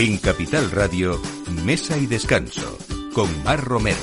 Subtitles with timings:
[0.00, 1.20] En Capital Radio,
[1.64, 2.78] Mesa y Descanso,
[3.12, 3.98] con Mar Romero.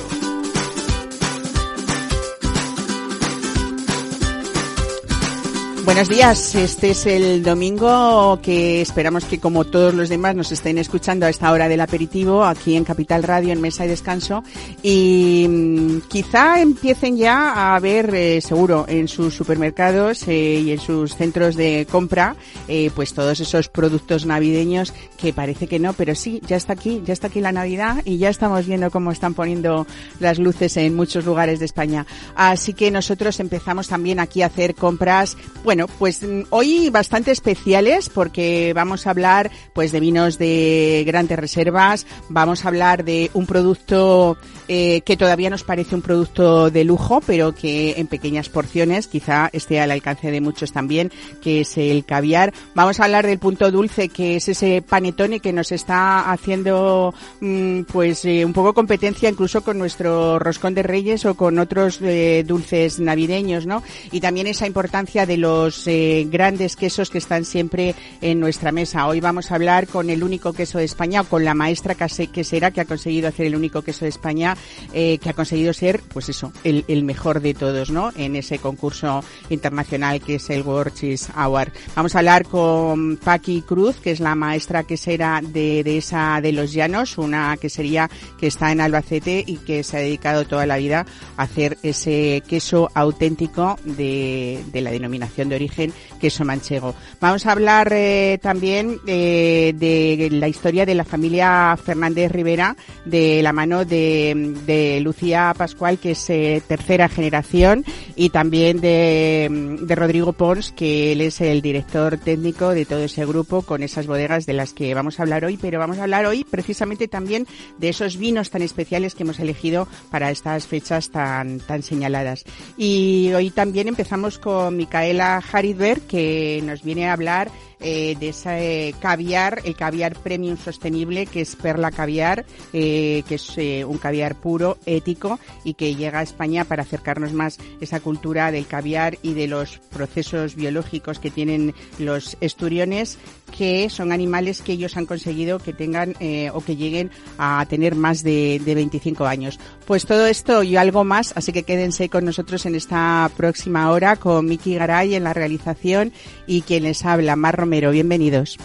[5.86, 10.78] Buenos días, este es el domingo que esperamos que como todos los demás nos estén
[10.78, 14.42] escuchando a esta hora del aperitivo aquí en Capital Radio en Mesa y Descanso
[14.82, 20.78] y mm, quizá empiecen ya a ver eh, seguro en sus supermercados eh, y en
[20.78, 22.36] sus centros de compra
[22.68, 27.02] eh, pues todos esos productos navideños que parece que no, pero sí, ya está aquí,
[27.04, 29.86] ya está aquí la Navidad y ya estamos viendo cómo están poniendo
[30.20, 32.06] las luces en muchos lugares de España.
[32.34, 38.08] Así que nosotros empezamos también aquí a hacer compras, bueno, pues mm, hoy bastante especiales
[38.08, 43.46] porque vamos a hablar pues de vinos de grandes reservas, vamos a hablar de un
[43.46, 44.36] producto
[44.68, 49.48] eh, que todavía nos parece un producto de lujo, pero que en pequeñas porciones quizá
[49.52, 52.52] esté al alcance de muchos también, que es el caviar.
[52.74, 57.82] Vamos a hablar del punto dulce, que es ese panetone que nos está haciendo mm,
[57.82, 62.44] pues eh, un poco competencia incluso con nuestro roscón de reyes o con otros eh,
[62.46, 63.82] dulces navideños, ¿no?
[64.10, 65.88] Y también esa importancia de los
[66.26, 69.06] grandes quesos que están siempre en nuestra mesa.
[69.06, 72.70] Hoy vamos a hablar con el único queso de España o con la maestra quesera
[72.70, 74.55] que ha conseguido hacer el único queso de España,
[74.92, 78.12] eh, que ha conseguido ser, pues eso, el, mejor de todos, ¿no?
[78.16, 81.72] En ese concurso internacional que es el World Cheese Award.
[81.94, 86.52] Vamos a hablar con Paqui Cruz, que es la maestra quesera de, de esa de
[86.52, 90.76] los Llanos, una quesería que está en Albacete y que se ha dedicado toda la
[90.76, 91.06] vida
[91.36, 96.94] a hacer ese queso auténtico de, de la denominación de origen queso manchego.
[97.20, 103.42] Vamos a hablar eh, también eh, de la historia de la familia Fernández Rivera de
[103.42, 109.94] la mano de, de Lucía Pascual, que es eh, tercera generación, y también de, de
[109.94, 114.46] Rodrigo Pons, que él es el director técnico de todo ese grupo con esas bodegas
[114.46, 117.46] de las que vamos a hablar hoy, pero vamos a hablar hoy precisamente también
[117.78, 122.44] de esos vinos tan especiales que hemos elegido para estas fechas tan, tan señaladas.
[122.76, 127.50] Y hoy también empezamos con Micaela Haridberg, que nos viene a hablar
[127.80, 133.52] eh, de ese caviar, el caviar premium sostenible, que es Perla Caviar, eh, que es
[133.58, 138.50] eh, un caviar puro, ético, y que llega a España para acercarnos más esa cultura
[138.50, 143.18] del caviar y de los procesos biológicos que tienen los esturiones,
[143.56, 147.94] que son animales que ellos han conseguido que tengan eh, o que lleguen a tener
[147.94, 149.58] más de, de 25 años.
[149.86, 154.16] Pues todo esto y algo más, así que quédense con nosotros en esta próxima hora
[154.16, 156.12] con Miki Garay en la realización
[156.46, 158.58] y quien les habla, Mar Bienvenidos.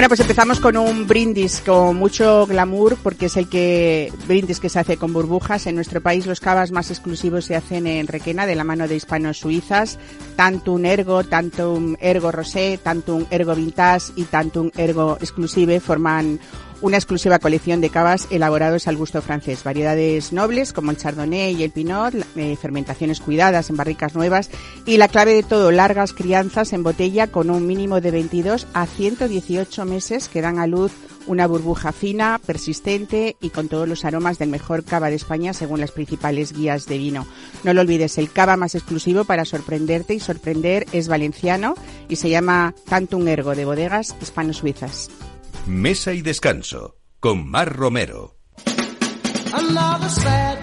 [0.00, 4.70] Bueno, pues empezamos con un brindis con mucho glamour porque es el que brindis que
[4.70, 5.66] se hace con burbujas.
[5.66, 8.96] En nuestro país los cavas más exclusivos se hacen en Requena de la mano de
[8.96, 9.98] hispanos suizas.
[10.36, 15.18] Tanto un ergo, tanto un ergo rosé, tanto un ergo vintage y tanto un ergo
[15.20, 16.40] exclusive forman
[16.82, 21.62] una exclusiva colección de cavas elaborados al gusto francés, variedades nobles como el chardonnay y
[21.62, 24.50] el pinot, eh, fermentaciones cuidadas en barricas nuevas
[24.86, 28.86] y la clave de todo, largas crianzas en botella con un mínimo de 22 a
[28.86, 30.92] 118 meses que dan a luz
[31.26, 35.80] una burbuja fina, persistente y con todos los aromas del mejor cava de España según
[35.80, 37.26] las principales guías de vino.
[37.62, 41.74] No lo olvides, el cava más exclusivo para sorprenderte y sorprender es valenciano
[42.08, 45.10] y se llama Tantum Ergo de bodegas hispano-suizas.
[45.66, 48.36] Mesa y Descanso con Mar Romero.
[49.52, 50.60] Another Saturday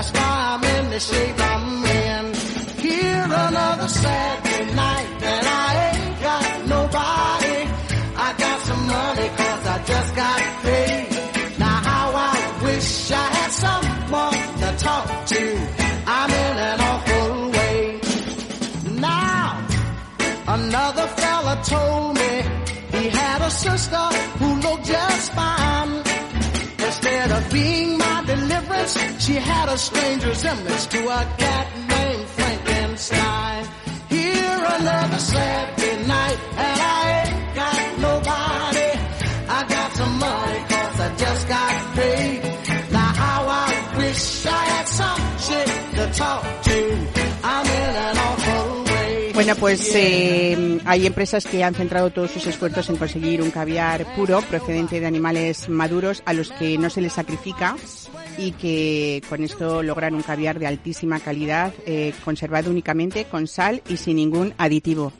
[0.00, 2.24] That's why I'm in the shape I'm in.
[2.86, 7.58] Here another Saturday night and I ain't got nobody.
[8.16, 11.58] I got some money cause I just got paid.
[11.58, 15.44] Now how I wish I had someone to talk to.
[16.06, 18.00] I'm in an awful way.
[19.04, 19.68] Now
[20.48, 22.32] another fella told me
[22.96, 24.06] he had a sister
[24.38, 25.92] who looked just fine.
[26.86, 27.89] Instead of being
[29.18, 33.64] she had a strange resemblance to a cat named Frankenstein.
[34.08, 38.90] Here another Saturday night, and I ain't got nobody.
[39.48, 42.42] I got some money, cause I just got paid.
[42.90, 46.78] Now how I wish I had some chick to talk to.
[47.42, 49.32] I'm in an awful way.
[49.34, 54.04] Bueno, pues eh, hay empresas que han centrado todos sus esfuerzos en conseguir un caviar
[54.16, 57.76] puro procedente de animales maduros a los que no se les sacrifica
[58.38, 63.82] y que con esto logran un caviar de altísima calidad eh, conservado únicamente con sal
[63.88, 65.12] y sin ningún aditivo.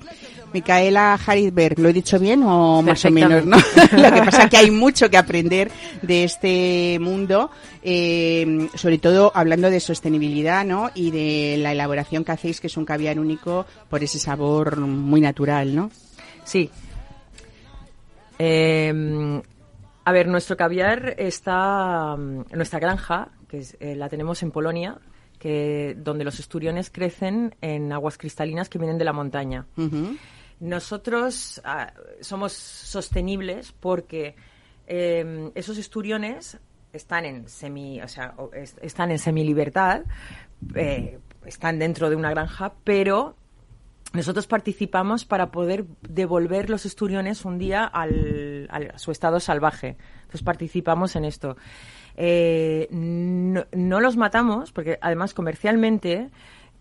[0.53, 3.57] Micaela Harisberg, ¿lo he dicho bien o más o menos, no?
[3.93, 5.71] Lo que pasa es que hay mucho que aprender
[6.03, 7.51] de este mundo,
[7.83, 10.91] eh, sobre todo hablando de sostenibilidad, ¿no?
[10.95, 15.21] Y de la elaboración que hacéis, que es un caviar único por ese sabor muy
[15.21, 15.91] natural, ¿no?
[16.45, 16.69] Sí.
[18.39, 19.41] Eh,
[20.11, 24.99] a ver, nuestro caviar está en nuestra granja, que es, eh, la tenemos en Polonia,
[25.39, 29.67] que donde los esturiones crecen en aguas cristalinas que vienen de la montaña.
[30.59, 34.35] Nosotros ah, somos sostenibles porque
[34.89, 36.59] eh, esos esturiones
[36.93, 38.35] están en semi, o sea,
[38.83, 40.03] están en semilibertad,
[40.75, 43.37] eh, están dentro de una granja, pero
[44.13, 49.97] nosotros participamos para poder devolver los esturiones un día al, al- a su estado salvaje.
[50.23, 51.57] Entonces participamos en esto.
[52.17, 56.31] Eh, no, no los matamos, porque además comercialmente,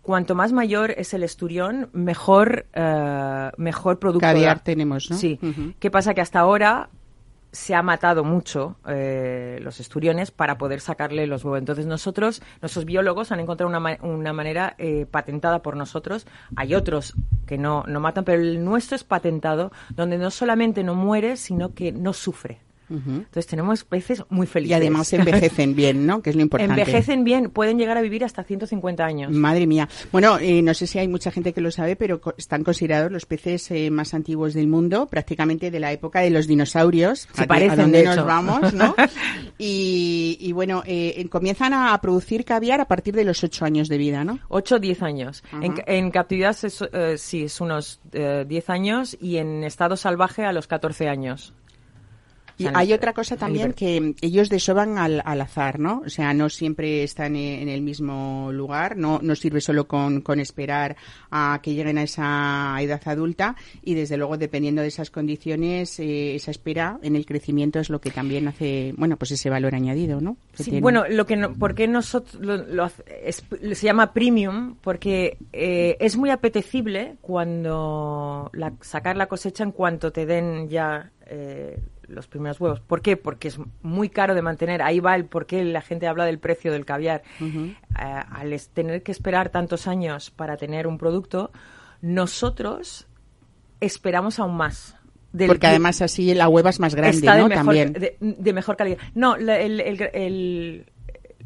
[0.02, 4.20] cuanto más mayor es el esturión, mejor, eh, mejor producto.
[4.26, 4.64] Caviar da.
[4.64, 5.16] tenemos, ¿no?
[5.16, 5.38] Sí.
[5.78, 6.14] ¿Qué pasa?
[6.14, 6.90] Que hasta ahora
[7.52, 11.58] se ha matado mucho eh, los esturiones para poder sacarle los huevos.
[11.58, 16.26] Entonces nosotros, nuestros biólogos han encontrado una, una manera eh, patentada por nosotros.
[16.56, 17.14] Hay otros
[17.46, 21.74] que no, no matan, pero el nuestro es patentado, donde no solamente no muere, sino
[21.74, 22.60] que no sufre.
[22.90, 24.72] Entonces tenemos peces muy felices.
[24.72, 26.22] Y además envejecen bien, ¿no?
[26.22, 26.72] Que es lo importante.
[26.80, 29.30] Envejecen bien, pueden llegar a vivir hasta 150 años.
[29.32, 29.88] Madre mía.
[30.12, 33.12] Bueno, eh, no sé si hay mucha gente que lo sabe, pero co- están considerados
[33.12, 37.28] los peces eh, más antiguos del mundo, prácticamente de la época de los dinosaurios.
[37.32, 38.24] Se a, parecen, a dónde de nos hecho.
[38.26, 38.94] vamos, ¿no?
[39.58, 43.98] y, y bueno, eh, comienzan a producir caviar a partir de los ocho años de
[43.98, 44.38] vida, ¿no?
[44.48, 45.44] 8 o 10 años.
[45.62, 45.82] En, Ajá.
[45.86, 50.52] en captividad es, eh, sí, es unos eh, 10 años y en estado salvaje a
[50.52, 51.54] los 14 años.
[52.60, 56.02] Y O sea, hay otra cosa también que ellos desoban al, al azar, ¿no?
[56.04, 60.20] O sea, no siempre están en, en el mismo lugar, no, no sirve solo con,
[60.20, 60.96] con esperar
[61.30, 66.34] a que lleguen a esa edad adulta y desde luego dependiendo de esas condiciones, eh,
[66.34, 70.20] esa espera en el crecimiento es lo que también hace, bueno, pues ese valor añadido,
[70.20, 70.36] ¿no?
[70.56, 70.80] Que Sí, tiene.
[70.82, 72.90] bueno, lo que no, ¿por qué nosotros lo, lo
[73.24, 73.42] es-
[73.72, 74.76] se llama premium?
[74.82, 81.10] Porque eh, es muy apetecible cuando la- sacar la cosecha en cuanto te den ya
[81.26, 81.78] eh,
[82.10, 82.80] los primeros huevos.
[82.80, 83.16] ¿Por qué?
[83.16, 84.82] Porque es muy caro de mantener.
[84.82, 87.22] Ahí va el por qué la gente habla del precio del caviar.
[87.40, 87.64] Eh,
[87.98, 91.50] al tener que esperar tantos años para tener un producto,
[92.02, 93.06] nosotros
[93.80, 94.96] esperamos aún más.
[95.32, 97.48] del Porque que- además así la hueva es más grande, está de ¿no?
[97.48, 97.92] mejor, También.
[97.92, 98.98] De, de mejor calidad.
[99.14, 99.48] No, el,
[99.80, 100.86] el- el-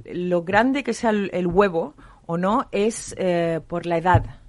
[0.07, 1.95] lo grande que sea el, huevo
[2.27, 4.41] o no es eh, por la edad.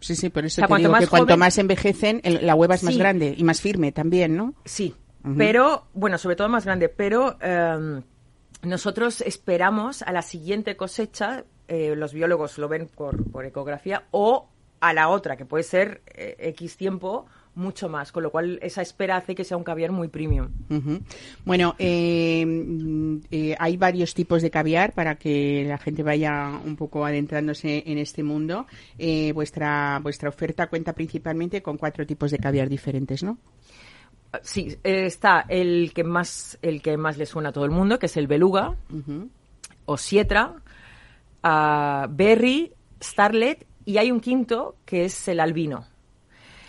[0.00, 2.54] Sí, sí, por eso sea, te cuanto digo más que cuanto más envejecen, el- la
[2.54, 4.52] hueva es más grande y más firme también, ¿no?
[4.66, 4.94] Sí,
[5.36, 8.02] Pero, bueno, sobre todo más grande, pero eh,
[8.62, 14.48] nosotros esperamos a la siguiente cosecha, eh, los biólogos lo ven por, por ecografía, o
[14.80, 18.82] a la otra, que puede ser eh, X tiempo, mucho más, con lo cual esa
[18.82, 20.48] espera hace que sea un caviar muy premium.
[21.44, 26.76] Bueno, eh, mm, eh, hay varios tipos de caviar para que la gente vaya un
[26.76, 28.66] poco adentrándose en este mundo.
[28.98, 33.38] Eh, vuestra vuestra oferta cuenta principalmente con cuatro tipos de caviar diferentes, ¿no?
[34.42, 38.06] Sí, está el que más el que más le suena a todo el mundo, que
[38.06, 38.74] es el beluga,
[39.84, 40.54] o Sietra,
[41.42, 42.72] a Berry,
[43.02, 45.84] Starlet, y hay un quinto que es el albino.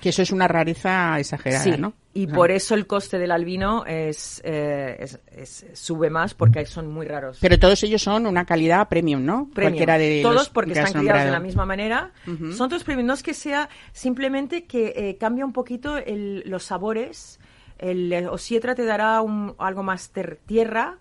[0.02, 1.94] Que eso es una rareza exagerada, Sí, ¿no?
[2.14, 2.34] y Ah.
[2.36, 7.08] por eso el coste del albino es, eh, es- es- sube más porque son muy
[7.08, 7.38] raros.
[7.40, 9.50] Pero todos ellos son una calidad premium, ¿no?
[9.54, 9.72] Premium.
[9.76, 12.12] Cualquiera de Todos porque están criados de la misma manera.
[12.26, 13.08] Son todos premium.
[13.08, 17.40] No es que sea simplemente que eh, cambia un poquito el- los sabores.
[17.84, 20.98] El eh, osietra te dará un- algo más ter- tierra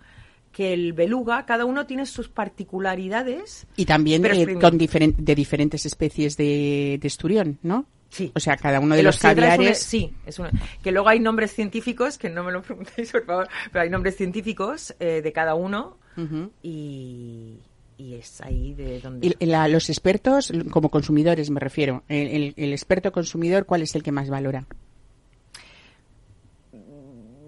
[0.53, 1.47] que el beluga.
[1.47, 3.67] Cada uno tiene sus particularidades.
[3.77, 7.87] Y también eh, con de diferentes especies de, de esturión, ¿no?
[8.11, 8.31] Sí.
[8.35, 9.79] O sea, cada uno de El los es una- caviares...
[9.79, 10.51] sí, es una,
[10.83, 14.17] que luego hay nombres científicos, que no me lo preguntéis, por favor, pero hay nombres
[14.17, 15.97] científicos eh, de cada uno
[16.63, 17.57] y,
[17.97, 19.35] y es ahy de donde...
[19.39, 23.95] Y la- los expertos, como consumidores me refiero, el, el- el experto consumidor, ¿cuál es
[23.95, 24.67] el que más valora?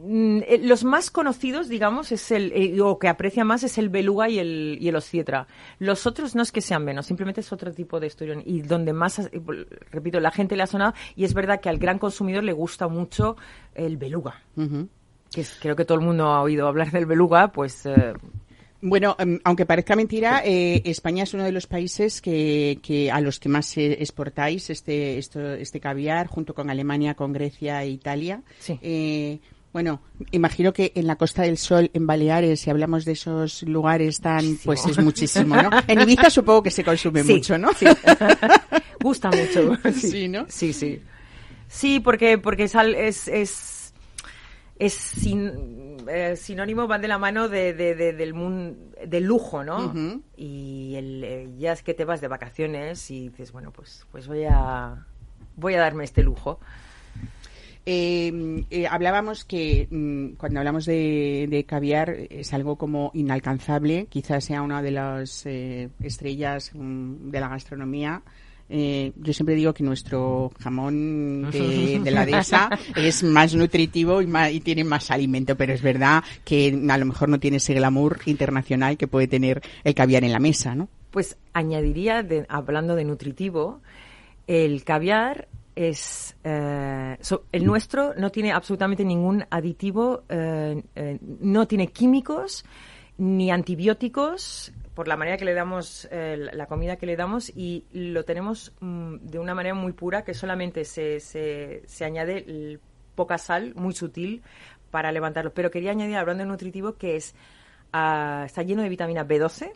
[0.07, 3.89] Mm, eh, los más conocidos, digamos, es el eh, o que aprecia más es el
[3.89, 5.47] beluga y el y el oscietra.
[5.79, 8.93] Los otros no es que sean menos, simplemente es otro tipo de esturión y donde
[8.93, 9.31] más, eh,
[9.91, 12.89] repito, la gente le ha sonado y es verdad que al gran consumidor le gusta
[12.89, 13.37] mucho
[13.75, 14.43] el beluga.
[14.57, 14.89] Ujú.
[15.33, 18.13] Que es- creo que todo el mundo ha oído hablar del beluga, pues eh,
[18.87, 23.19] Bueno, em, aunque parezca mentira, eh, España es uno de los países que, que a
[23.23, 27.89] los que más eh, exportáis este, esto, este caviar, junto con Alemania, con Grecia e
[27.89, 28.43] Italia.
[28.59, 28.79] Sí.
[28.83, 29.39] Eh,
[29.75, 30.01] bueno,
[30.31, 34.37] imagino que en la Costa del Sol, en Baleares, si hablamos de esos lugares tan,
[34.37, 34.61] Muchísimo.
[34.65, 35.69] pues es muchísimo, ¿no?
[35.87, 37.69] En Ibiza supongo que se consume Sí, mucho, ¿no?
[37.75, 37.85] sí.
[39.01, 39.77] gusta mucho.
[39.93, 40.47] Sí, ¿no?
[40.49, 41.03] Sí, sí.
[41.69, 43.95] Sí, porque, porque es, es, es,
[44.79, 48.77] es sin- eh, sinónimo, van de la mano de, de- de- del, mun-
[49.07, 49.93] del lujo, ¿no?
[50.37, 54.29] Y el, eh, ya es que te vas de vacaciones y dices, bueno, pues, pues
[54.29, 55.05] voy a,
[55.57, 56.61] voy a darme este lujo.
[57.87, 64.45] Eh, eh, hablábamos que mm, cuando hablamos de, de caviar es algo como inalcanzable, quizás
[64.45, 68.23] sea una de las eh, estrellas mm, de la gastronomía.
[68.71, 74.27] Eh, yo siempre digo que nuestro jamón de, de la dehesa es más nutritivo y,
[74.27, 77.75] más- y tiene más alimento, pero es verdad que a lo mejor no tiene ese
[77.75, 80.89] glamour internacional que puede tener el caviar en la mesa, ¿no?
[81.11, 83.83] Pues añadiría, de- hablando de nutritivo,
[84.47, 91.67] el caviar es eh, so- el nuestro no tiene absolutamente ningún aditivo, eh, eh, no
[91.67, 92.65] tiene químicos
[93.19, 98.25] ni antibióticos por la manera que le damos la- comida que le damos y lo
[98.25, 102.79] tenemos mm, de una manera muy pura que solamente se, se, se añade
[103.17, 104.43] poca sal muy sutil
[104.91, 107.35] para levantarlo pero quería añadir hablando de nutritivo que es
[107.93, 109.73] ah, está lleno de vitamina B12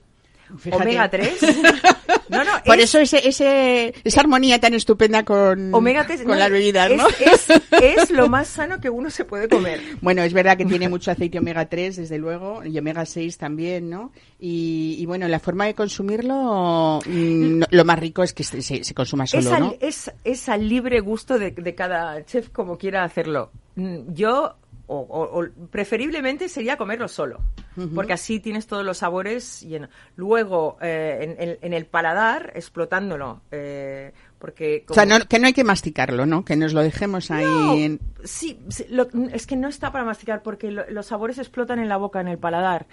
[0.57, 0.83] Fíjate.
[0.83, 1.41] omega 3
[2.29, 6.33] no no Por es- eso ese, ese, esa armonía tan estupenda con, Omega 3 con
[6.33, 7.07] no, las bebidas, ¿no?
[7.21, 9.81] Es, es, es lo más sano que uno se puede comer.
[10.01, 13.91] Bueno, es verdad que tiene mucho aceite omega 3, desde luego, y omega 6 también,
[13.91, 14.13] ¿no?
[14.39, 19.25] Y, y bueno, la forma de consumirlo, mm, lo más rico es que se, consuma
[19.25, 19.75] Es solo, al, ¿no?
[19.81, 23.51] es, es al libre gusto de, de cada chef como quiera hacerlo.
[23.77, 24.57] Mm, Yo,
[24.89, 27.41] o, o- o preferiblemente sería comerlo solo,
[27.95, 29.89] porque así tienes todos los sabores llenos.
[30.17, 34.85] Luego, eh, en, en- en el paladar, explotándolo, eh, porque...
[34.89, 36.45] O sea, no- que no hay que masticarlo, ¿no?
[36.45, 38.01] Que nos lo dejemos ahí No, en...
[38.25, 41.89] sí, sí, lo- es que no está para masticar porque lo- los sabores explotan en
[41.89, 42.87] la boca, en el paladar,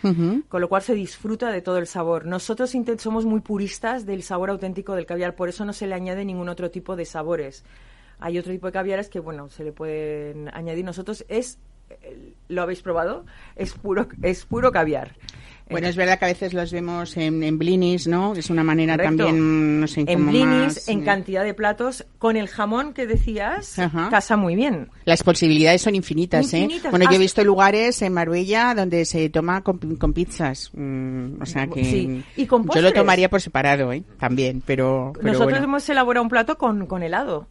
[0.50, 2.26] con lo cual se disfruta de todo el sabor.
[2.26, 6.26] Nosotros somos muy puristas del sabor auténtico del caviar, por eso no se le añade
[6.26, 7.64] ningún otro tipo de sabores.
[8.20, 10.86] Hay otro tipo de caviares que, bueno, se le pueden añadir.
[10.86, 11.60] Nosotros es,
[12.48, 13.26] lo habéis probado,
[13.56, 15.16] es puro, es puro caviar.
[15.68, 18.34] Bueno, es verdad que a veces los vemos en, en blinis, ¿no?
[18.36, 19.26] Es una manera Correcto.
[19.26, 23.08] también, no sé, en blinis, más, en eh, cantidad de platos, con el jamón que
[23.08, 24.10] decías, Ajá.
[24.12, 24.90] casa muy bien.
[25.06, 26.70] Las posibilidades son infinitas, ¿eh?
[26.92, 30.70] Bueno, yo he visto lugares en Marbella donde se toma con, con pizzas.
[30.74, 32.24] Mm, o sea que Sí.
[32.36, 34.04] Y con yo lo tomaría por separado, ¿eh?
[34.20, 35.64] También, pero, pero Nosotros bueno.
[35.66, 37.48] hemos elaborado un plato con, con helado.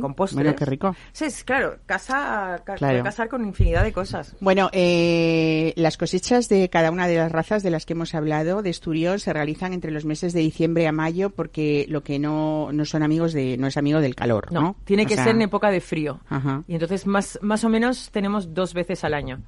[0.00, 0.42] Con postres.
[0.44, 0.94] Bueno, qué rico.
[1.12, 3.02] Sí, es, claro, casa, ca- Claro.
[3.02, 4.34] casar con infinidad de cosas.
[4.40, 8.62] Bueno, eh, las cosechas de cada una de las razas de las que hemos hablado
[8.62, 12.70] de Esturión se realizan entre los meses de diciembre a mayo porque lo que no,
[12.72, 14.60] no son amigos de, no es amigo del calor, ¿no?
[14.60, 16.20] No, tiene O que sea, ser en época de frío.
[16.28, 16.62] Ajá.
[16.68, 19.40] Y entonces más, más o menos tenemos dos veces al año.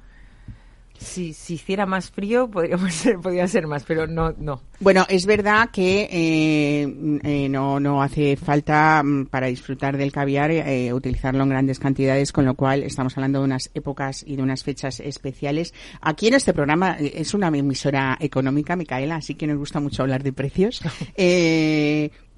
[0.99, 4.61] Si, si hiciera más frío, podríamos ser, podría ser más, pero no, no.
[4.79, 10.51] Bueno, es verdad que eh, eh, no, no hace falta mm, para disfrutar del caviar
[10.51, 14.43] eh, utilizarlo en grandes cantidades, con lo cual estamos hablando de unas épocas y de
[14.43, 15.73] unas fechas especiales.
[16.01, 20.03] Aquí en este programa eh, es una emisora económica, Micaela, así que nos gusta mucho
[20.03, 20.81] hablar de precios.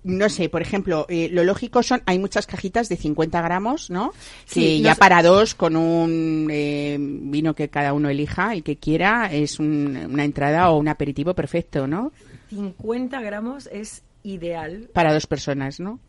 [0.03, 4.11] No sé, por ejemplo, eh, lo lógico son, hay muchas cajitas de 50 gramos, ¿no?
[4.11, 8.63] Que Sí, ya nos- para dos, con un eh, vino que cada uno elija, el
[8.63, 12.11] que quiera, es un- una entrada o un aperitivo perfecto, ¿no?
[12.49, 14.89] 50 gramos es ideal.
[14.93, 15.99] Para dos personas, ¿no?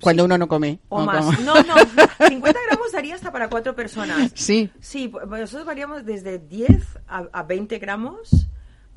[0.00, 0.78] Cuando uno no come.
[0.90, 1.24] O más.
[1.24, 1.74] Como- No, no.
[2.28, 4.30] 50 gramos daría hasta para cuatro personas.
[4.34, 4.70] Sí.
[4.80, 8.46] Sí, pues nosotros variamos desde 10 a, a 20 gramos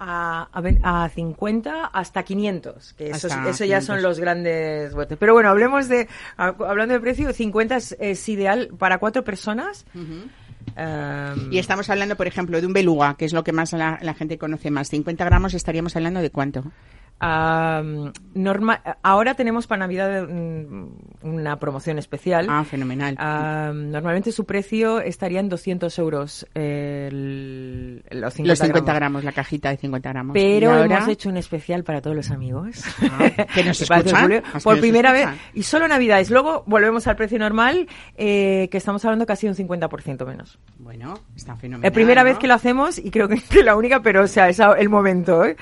[0.03, 3.85] a, a, ve- a 50 hasta 500, que eso, es- Hasta eso ya 500.
[3.85, 5.15] son los grandes botes.
[5.19, 9.85] Pero bueno, hablemos de, a- hablando de precio, 50 es, es ideal para cuatro personas.
[10.75, 13.99] Em, Y estamos hablando, por ejemplo, de un beluga, que es lo que más la,
[14.01, 14.89] la gente conoce más.
[14.89, 16.63] 50 gramos estaríamos hablando de cuánto.
[17.23, 17.83] Ah,
[18.33, 20.85] norma- ahora tenemos para Navidad mm,
[21.21, 22.47] una promoción especial.
[22.49, 23.15] Ah, fenomenal.
[23.19, 28.95] Ah, normalmente su precio estaría en 200 euros el- los 50, Los 50 gramos.
[28.99, 30.33] gramos, la cajita de 50 gramos.
[30.33, 32.81] Pero ahora- hemos hecho un especial para todos los amigos.
[33.03, 34.21] Ah, ¿que nos escuchan?
[34.23, 35.21] Julio, ¿Los que Por primera vez.
[35.27, 35.45] escuchan?
[35.53, 36.31] Y solo Navidades.
[36.31, 40.57] Luego volvemos al precio normal, eh, que estamos hablando casi un 50% menos.
[40.79, 41.87] Bueno, está fenomenal.
[41.87, 42.29] Es primera ¿no?
[42.29, 44.89] vez que lo hacemos y creo que, que la única, pero o sea, es el
[44.89, 45.49] momento ¿eh?
[45.49, 45.57] de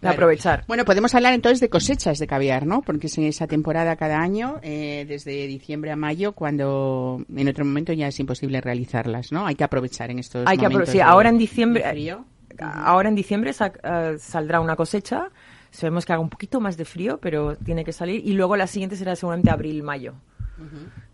[0.00, 0.14] Claro.
[0.14, 0.64] aprovechar.
[0.68, 2.82] Bueno, podemos hablar entonces de cosechas de caviar, ¿no?
[2.82, 7.64] Porque es en esa temporada cada año, eh, desde diciembre a mayo, cuando en otro
[7.64, 9.44] momento ya es imposible realizarlas, ¿no?
[9.46, 12.24] Hay que aprovechar en estos Hay que momentos apro- sí, de- ahora en diciembre- frío.
[12.60, 15.30] Ahora en diciembre sa- eh, saldrá una cosecha.
[15.70, 18.24] Sabemos que haga un poquito más de frío, pero tiene que salir.
[18.24, 20.14] Y luego la siguiente será seguramente abril-mayo,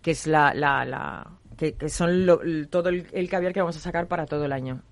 [0.02, 1.26] que es la, la, la
[1.56, 4.52] que, que son lo- todo el, el caviar que vamos a sacar para todo el
[4.52, 4.82] año.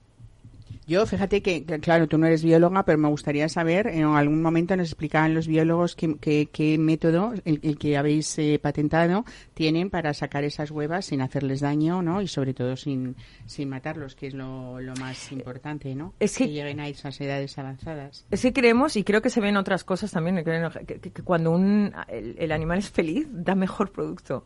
[0.84, 4.42] Yo, fíjate que, que, claro, tú no eres bióloga, pero me gustaría saber, en algún
[4.42, 9.24] momento nos explicaban los biólogos qué, qué- qué método, el, el que habéis eh, patentado,
[9.54, 12.20] tienen para sacar esas huevas sin hacerles daño, ¿no?
[12.20, 13.14] Y sobre todo sin,
[13.46, 16.14] sin matarlos, que es lo, lo más importante, ¿no?
[16.18, 18.26] Es que- lleguen a esas edades avanzadas.
[18.32, 20.42] Es que creemos, y creo que se ven otras cosas también, que,
[20.84, 24.44] que- que- que cuando un, el, el animal es feliz, da mejor producto.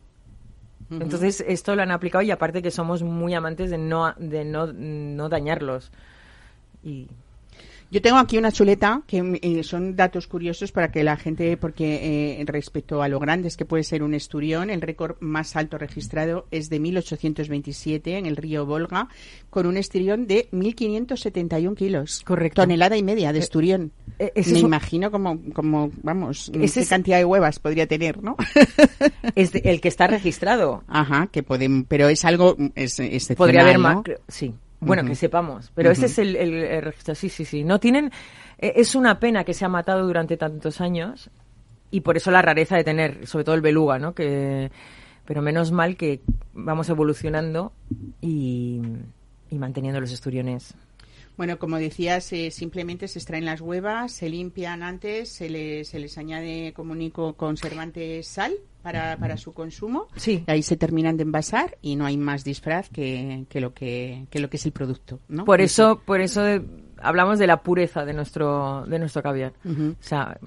[0.91, 4.73] Entonces, esto lo han aplicado y aparte que somos muy amantes de no, de no,
[4.73, 5.91] no dañarlos.
[6.83, 7.09] Y
[7.91, 12.41] Yo tengo aquí una chuleta que eh, son datos curiosos para que la gente, porque
[12.41, 16.47] eh, respecto a lo grandes que puede ser un esturión, el récord más alto registrado
[16.51, 19.09] es de 1827 en el río Volga,
[19.51, 22.23] con un esturión de 1571 kilos.
[22.25, 22.63] Correcto.
[22.63, 23.93] Tonelada y media de esturión.
[24.19, 28.23] eh, Me es imagino como, como vamos, Ese qué es- cantidad de huevas podría tener,
[28.23, 28.37] ¿no?
[29.37, 30.83] es de- el que está registrado.
[30.89, 33.83] Ajá, que pueden, pero es algo es, excepcional, Podría haber ¿no?
[33.83, 34.05] más.
[34.29, 34.55] Sí.
[34.87, 35.71] Bueno, que sepamos.
[35.75, 37.15] Pero ese es el, el- el registro.
[37.15, 37.65] Sí, sí, sí.
[37.65, 38.11] No tienen.
[38.59, 41.31] eh, es una pena que se ha matado durante tantos años
[41.91, 44.15] y por eso la rareza de tener, sobre todo el beluga, ¿no?
[44.15, 44.71] Que,
[45.25, 46.21] pero menos mal que
[46.55, 47.73] vamos evolucionando
[48.21, 48.81] y,
[49.51, 50.75] y manteniendo los esturiones.
[51.37, 55.99] Bueno, como decías, eh, simplemente se extraen las huevas, se limpian antes, se les, se
[55.99, 60.07] les añade como único conservante sal para, para su consumo.
[60.17, 60.45] Sí.
[60.47, 64.39] Ahí se terminan de envasar y no hay más disfraz que, que lo que, que
[64.39, 65.45] lo que es el producto, ¿no?
[65.45, 66.63] Por eso, por eso de-
[66.99, 69.53] hablamos de la pureza de nuestro, de nuestro caviar.
[69.67, 70.39] O sea,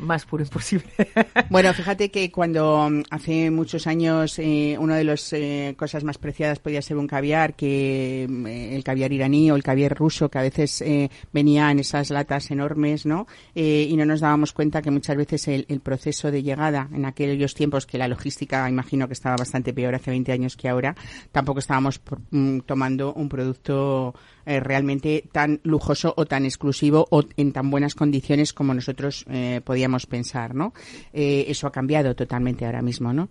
[0.00, 0.90] más puro imposible.
[1.48, 6.18] Bueno, fíjate que cuando mm, hace muchos años eh, una de las eh, cosas más
[6.18, 10.28] preciadas podía ser un caviar, que mm, eh, el caviar iraní o el caviar ruso,
[10.28, 13.26] que a veces eh, venía en esas latas enormes, ¿no?
[13.54, 17.54] Eh, y no nos dábamos cuenta que muchas veces el, proceso de llegada en aquellos
[17.54, 20.94] tiempos, que la logística imagino que estaba bastante peor hace 20 años que ahora,
[21.32, 24.14] tampoco estábamos mm, tomando un producto
[24.46, 29.60] realmente tan lujoso o tan exclusivo o en tan buenas condiciones como nosotros eh,
[30.06, 30.72] pensar, ¿no?
[31.12, 33.28] Eh, eso ha cambiado totalmente ahora mismo, ¿no?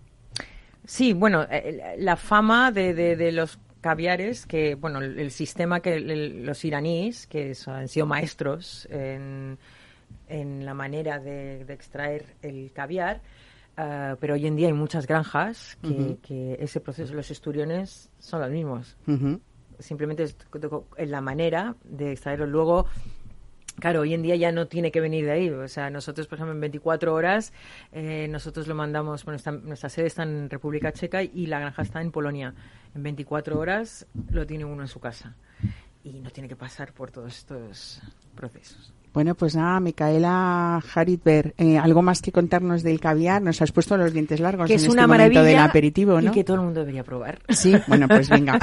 [0.86, 5.80] Sí, bueno, eh, la fama de, de, de los caviares, que, bueno, el, el sistema
[5.80, 9.58] que el- los iraníes, que son- han sido maestros en,
[10.28, 13.20] en la manera de, de extraer el caviar,
[13.76, 15.78] ah, pero hoy en día hay muchas granjas
[16.22, 18.96] que, ese proceso, los esturiones son los mismos.
[19.78, 20.36] Simplemente es
[21.08, 22.46] la manera de extraerlo.
[22.46, 22.84] Luego,
[23.78, 25.50] Claro, hoy en día ya no tiene que venir de ahí.
[25.50, 27.52] O sea, nosotros, por ejemplo, en 24 horas,
[27.92, 32.00] eh, nosotros lo mandamos, bueno, nuestra sede está en República Checa y la granja está
[32.00, 32.54] en Polonia.
[32.94, 35.34] En 24 horas lo tiene uno en su casa.
[36.02, 38.00] Y no tiene que pasar por todos estos
[38.34, 38.92] procesos.
[39.12, 43.42] Bueno, pues nada, Micaela Haritber, eh, algo más que contarnos del caviar.
[43.42, 46.20] Nos has puesto los dientes largos Que en es este una momento maravilla del aperitivo,
[46.20, 46.30] ¿no?
[46.30, 47.40] y que todo el mundo debería probar.
[47.48, 48.58] Sí, bueno, pues venga.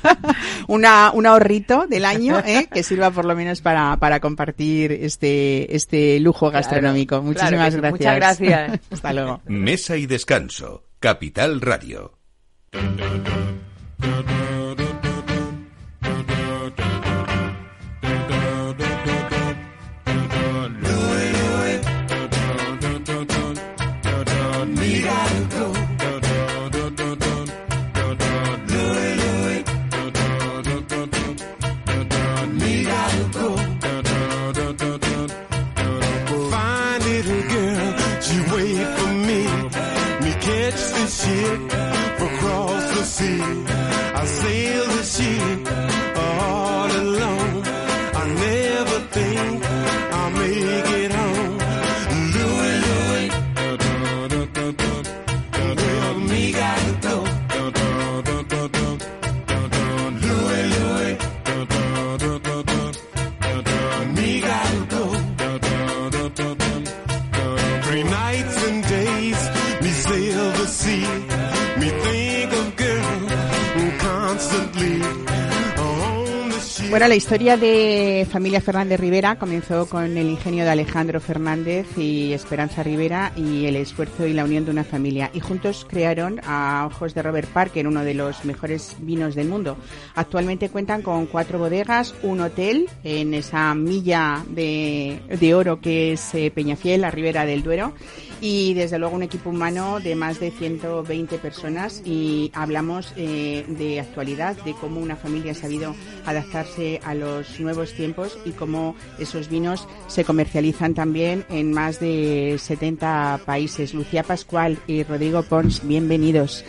[0.68, 2.68] Una, un ahorrito del año, ¿eh?
[2.70, 7.16] que sirva por lo menos para, para compartir este, este lujo gastronómico.
[7.16, 8.04] Claro, Muchísimas claro que sí.
[8.04, 8.40] gracias.
[8.40, 8.80] Muchas gracias.
[8.92, 9.40] Hasta luego.
[9.46, 10.84] Mesa y descanso.
[11.00, 12.18] Capital Radio.
[76.98, 82.32] Bueno, la historia de familia Fernández Rivera comenzó con el ingenio de Alejandro Fernández y
[82.32, 85.30] Esperanza Rivera y el esfuerzo y la unión de una familia.
[85.32, 89.76] Y juntos crearon a ojos de Robert Parker uno de los mejores vinos del mundo.
[90.16, 96.34] Actualmente cuentan con cuatro bodegas, un hotel en esa milla de, de oro que es
[96.34, 97.92] eh, Peñafiel, la Ribera del Duero
[98.40, 104.00] y desde luego un equipo humano de más de 120 personas y hablamos eh, de
[104.00, 109.48] actualidad, de cómo una familia ha sabido adaptarse a los nuevos tiempos y cómo esos
[109.48, 113.94] vinos se comercializan también en más de 70 países.
[113.94, 116.64] Lucía Pascual y Rodrigo Pons, bienvenidos.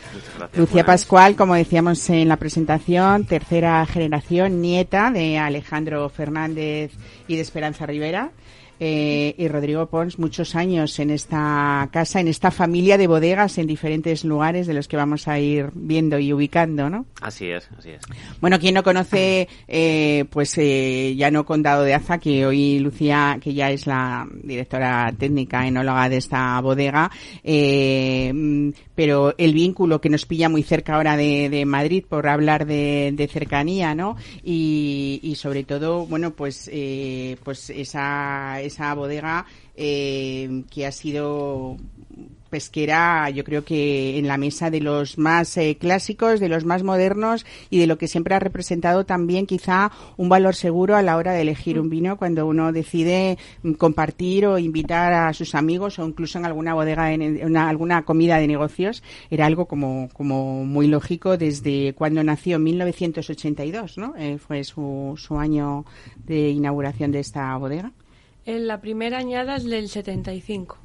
[0.53, 6.91] Lucía Pascual, como decíamos en la presentación, tercera generación, nieta de Alejandro Fernández
[7.27, 8.31] y de Esperanza Rivera.
[8.79, 13.67] Eh, y Rodrigo Pons, muchos años en esta casa, en esta familia de bodegas en
[13.67, 17.05] diferentes lugares de los que vamos a ir viendo y ubicando, ¿no?
[17.21, 18.01] Así es, así es.
[18.39, 23.37] Bueno, quien no conoce, eh, pues eh, ya no Condado de Aza, que hoy Lucía,
[23.41, 27.11] que ya es la directora técnica enóloga de esta bodega,
[27.43, 32.65] eh, pero el vínculo que nos pilla muy cerca ahora de, de Madrid por hablar
[32.65, 34.15] de, de cercanía, ¿no?
[34.43, 36.69] Y, y sobre todo, bueno, pues,
[37.43, 41.75] pues esa, esa bodega eh, que ha sido
[42.49, 46.81] pesquera, yo creo que en la mesa de los más eh, clásicos, de los más
[46.81, 51.15] modernos y de lo que siempre ha representado también quizá un valor seguro a la
[51.17, 55.99] hora de elegir un vino cuando uno decide mm, compartir o invitar a sus amigos
[55.99, 59.03] o incluso en alguna bodega, en, en una- alguna comida de negocios.
[59.29, 64.15] Era algo como, como muy lógico desde cuando nació en 1982, ¿no?
[64.17, 65.85] Eh, fue su, su año
[66.25, 67.91] de inauguración de esta bodega.
[68.55, 70.77] En la primera añada es del 75.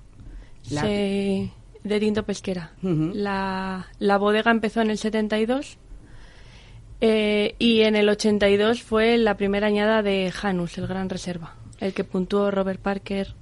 [0.71, 1.51] La- Se-
[1.83, 2.73] de Tinto Pesquera.
[2.83, 5.77] La, la bodega empezó en el 72
[7.01, 11.93] eh, y en el 82 fue la primera añada de Janus, el Gran Reserva, el
[11.93, 13.35] que puntuó Robert Parker.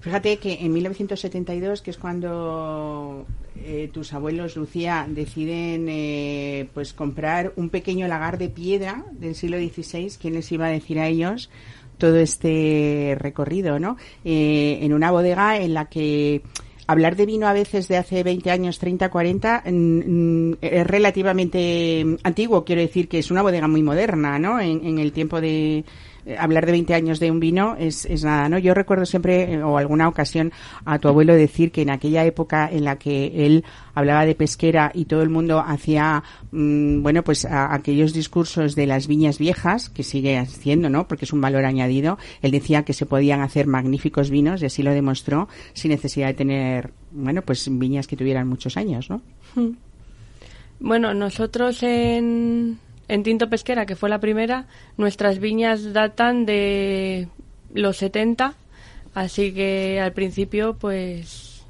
[0.00, 3.26] Fíjate que en 1972, que es cuando
[3.56, 9.56] eh, tus abuelos, Lucía, deciden eh, pues comprar un pequeño lagar de piedra del siglo
[9.58, 11.50] XVI, ¿quién les iba a decir a ellos
[11.98, 13.96] todo este recorrido, no?
[14.24, 16.42] Eh, en una bodega en la que
[16.86, 22.16] hablar de vino a veces de hace 20 años, 30, 40, mm, mm, es relativamente
[22.22, 22.64] antiguo.
[22.64, 24.58] Quiero decir que es una bodega muy moderna, ¿no?
[24.58, 25.84] En, en el tiempo de
[26.38, 28.58] hablar de 20 años de un vino es, es nada, ¿no?
[28.58, 30.52] Yo recuerdo siempre, eh, o alguna ocasión,
[30.84, 33.64] a tu abuelo decir que en aquella época en la que él
[33.94, 38.86] hablaba de pesquera y todo el mundo hacía, mm, bueno, pues a- aquellos discursos de
[38.86, 41.08] las viñas viejas, que sigue haciendo, ¿no?
[41.08, 42.18] Porque es un valor añadido.
[42.42, 46.34] Él decía que se podían hacer magníficos vinos y así lo demostró sin necesidad de
[46.34, 49.22] tener, bueno, pues viñas que tuvieran muchos años, ¿no?
[50.80, 54.66] Bueno, nosotros en, en Tinto Pesquera, que fue la primera,
[54.96, 57.28] nuestras viñas datan de
[57.74, 58.54] los 70,
[59.14, 61.64] así que al principio, pues,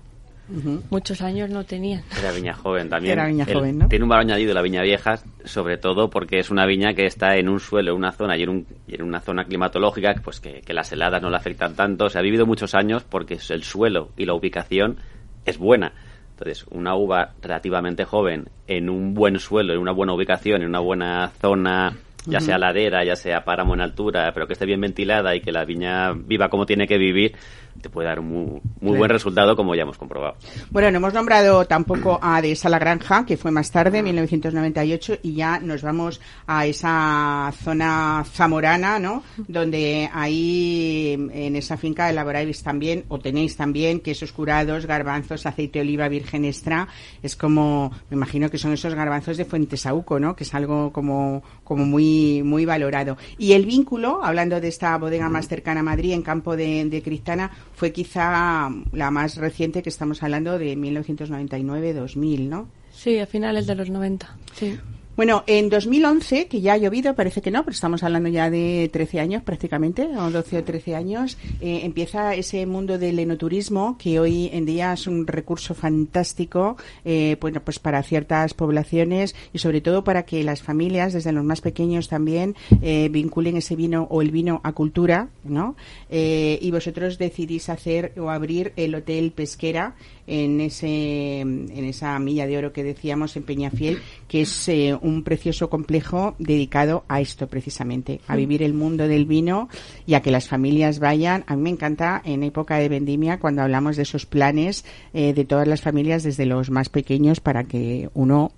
[0.91, 2.03] muchos años no tenían.
[2.19, 3.13] Era viña joven también.
[3.13, 3.89] Era viña El- joven, ¿no?
[3.89, 7.37] Tiene un valor añadido la viña vieja, sobre todo porque es una viña que está
[7.37, 10.41] en un suelo, en una zona y en, un- y en una zona climatológica pues
[10.41, 12.09] que, que las heladas no le afectan tanto.
[12.09, 14.97] Se ha vivido muchos años porque es el suelo y la ubicación
[15.45, 15.93] es buena.
[16.39, 20.79] Entonces, una uva relativamente joven en un buen suelo, en una buena ubicación, en una
[20.79, 21.97] buena zona,
[22.27, 25.51] ya sea ladera, ya sea páramo en altura, pero que esté bien ventilada y que
[25.51, 27.35] la viña viva como tiene que vivir,
[27.81, 30.37] te puede dar un muy, muy buen resultado como ya hemos comprobado.
[30.71, 35.19] Bueno, no hemos nombrado tampoco a de esa la granja, que fue más tarde, 1998,
[35.23, 39.23] y ya nos vamos a esa zona zamorana, ¿no?
[39.47, 45.83] Donde ahí, en esa finca, elaboráis también, o tenéis también, quesos curados, garbanzos, aceite de
[45.83, 46.89] oliva virgen extra.
[47.23, 50.35] Es como, me imagino que son esos garbanzos de Fuentesauco, ¿no?
[50.35, 53.17] Que es algo como, como muy, muy valorado.
[53.39, 57.03] Y el vínculo, hablando de esta bodega más cercana a Madrid, en Campo de, de
[57.03, 62.69] Cristana, fue quizá la más reciente que estamos hablando de 1999-2000, ¿no?
[62.93, 64.79] Sí, a finales de los 90, sí.
[65.19, 68.89] Bueno, en 2011, que ya ha llovido, parece que no, pero estamos hablando ya de
[68.93, 74.21] 13 años prácticamente, o 12 o 13 años, eh, empieza ese mundo del enoturismo que
[74.21, 79.81] hoy en día es un recurso fantástico, eh, bueno, pues para ciertas poblaciones y sobre
[79.81, 84.23] todo para que las familias, desde los más pequeños también, eh, vinculen ese vino o
[84.23, 85.75] el vino a cultura, ¿no?
[86.11, 89.97] Eh, y vosotros decidís hacer o abrir el Hotel Pesquera
[90.29, 95.25] en ese en esa milla de oro que decíamos en Peñafiel, que es eh, un
[95.25, 99.69] precioso complejo dedicado a esto precisamente, a vivir el mundo del vino
[100.07, 101.45] y a que las familias vayan.
[101.47, 105.45] A mí me encanta en época de vendimia cuando hablamos de esos planes eh, de
[105.47, 108.53] todas las familias desde los más pequeños para que uno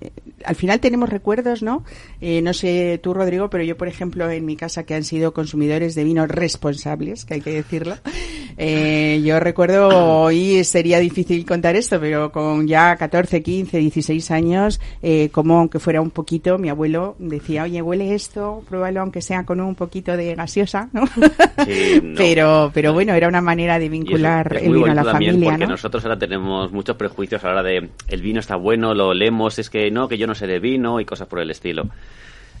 [0.00, 0.10] eh,
[0.44, 1.84] al final tenemos recuerdos, ¿no?
[2.20, 5.94] No sé tú, Rodrigo, pero yo, por ejemplo, en mi casa que han sido consumidores
[5.94, 7.96] de vino responsables, que hay que decirlo,
[8.58, 11.11] yo recuerdo, hoy sería difícil
[11.46, 16.58] contar esto, pero con ya 14, 15, 16 años, eh, como aunque fuera un poquito,
[16.58, 21.06] mi abuelo decía, oye, huele esto, pruébalo aunque sea con un poquito de gaseosa, ¿no?
[21.66, 22.14] Sí, no.
[22.16, 25.32] pero, pero bueno, era una manera de es- vincular es el vino a la también
[25.32, 25.70] familia, porque ¿no?
[25.72, 29.58] nosotros ahora tenemos muchos prejuicios a la hora de el vino está bueno, lo olemos,
[29.58, 31.84] es que no, que yo no sé de vino y cosas por el estilo.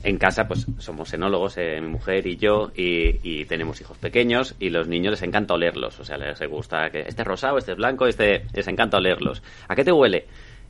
[0.04, 4.54] En casa, pues somos enólogos, eh, mi mujer y yo, y, y tenemos hijos pequeños,
[4.58, 6.00] y los niños les encanta olerlos.
[6.00, 9.42] O sea, les gusta que este es rosado, este es blanco, este les encanta olerlos.
[9.68, 10.26] ¿A qué te huele?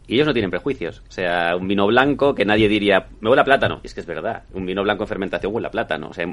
[0.06, 1.02] Y ellos no tienen prejuicios.
[1.08, 3.80] O sea, un vino blanco que nadie diría, me huele a plátano.
[3.82, 4.42] Y es que es verdad.
[4.52, 6.08] Un vino blanco en fermentación huele a plátano.
[6.08, 6.26] O sea,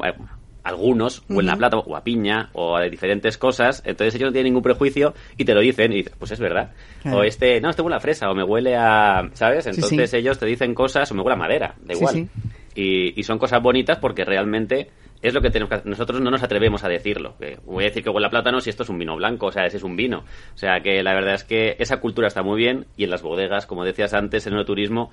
[0.64, 3.84] algunos huelen a plátano o a piña o a diferentes cosas.
[3.86, 6.72] Entonces ellos no tienen ningún prejuicio y te lo dicen y dices, pues es verdad.
[7.04, 7.20] Claro.
[7.20, 9.68] O este, no, este huele a fresa o me huele a, ¿sabes?
[9.68, 10.18] Entonces sí.
[10.18, 11.76] ellos te dicen cosas o me huele a madera.
[11.84, 12.16] Da igual.
[12.16, 12.28] sí.
[12.76, 14.90] Y, y son cosas bonitas porque realmente
[15.22, 15.88] es lo que tenemos que hacer.
[15.88, 17.36] Nosotros no nos atrevemos a decirlo.
[17.66, 19.66] Voy a decir que huele a plátano si esto es un vino blanco, o sea,
[19.66, 20.20] ese es un vino.
[20.54, 23.22] O sea, que la verdad es que esa cultura está muy bien y en las
[23.22, 25.12] bodegas, como decías antes, en el turismo,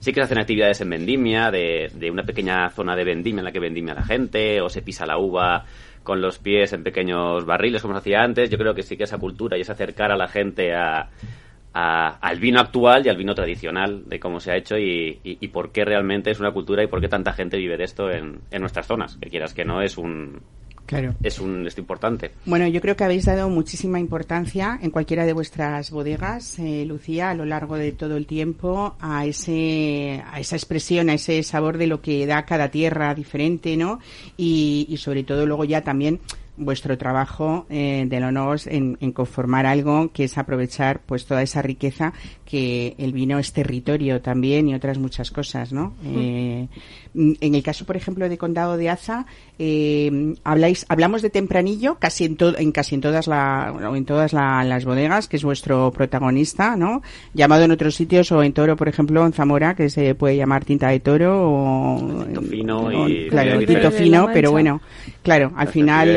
[0.00, 3.44] sí que se hacen actividades en vendimia, de, de una pequeña zona de vendimia en
[3.46, 5.64] la que vendimia la gente, o se pisa la uva
[6.02, 8.50] con los pies en pequeños barriles, como se hacía antes.
[8.50, 11.08] Yo creo que sí que esa cultura y es acercar a la gente a,
[11.78, 15.36] a- al vino actual y al vino tradicional de cómo se ha hecho y, y-
[15.40, 18.10] y por qué realmente es una cultura y por qué tanta gente vive de esto
[18.10, 19.18] en, en nuestras zonas.
[19.20, 20.40] Que quieras que no, es un,
[20.86, 21.14] Claro.
[21.22, 22.30] es un esto importante.
[22.46, 27.28] Bueno, yo creo que habéis dado muchísima importancia en cualquiera de vuestras bodegas, eh, Lucía,
[27.30, 31.76] a lo largo de todo el tiempo a ese, a esa expresión, a ese sabor
[31.76, 33.98] de lo que da cada tierra diferente, ¿no?
[34.36, 36.20] Y, y sobre todo luego ya también
[36.56, 41.62] vuestro trabajo eh, de Lonos en, en conformar algo que es aprovechar pues toda esa
[41.62, 42.12] riqueza
[42.44, 45.94] que el vino es territorio también y otras muchas cosas, ¿no?
[46.04, 49.26] Eh, mm, en el caso, por ejemplo, de Condado de Aza,
[49.58, 54.04] eh, habláis, hablamos de tempranillo casi en, to- en casi en todas, la, o en
[54.04, 57.02] todas la- las bodegas, que es vuestro protagonista, ¿no?
[57.34, 60.64] Llamado en otros sitios o en Toro, por ejemplo, en Zamora, que se puede llamar
[60.64, 64.80] tinta de toro o Tinto fino o- y- claro, y tinto fino, pero bueno,
[65.22, 66.08] claro, al final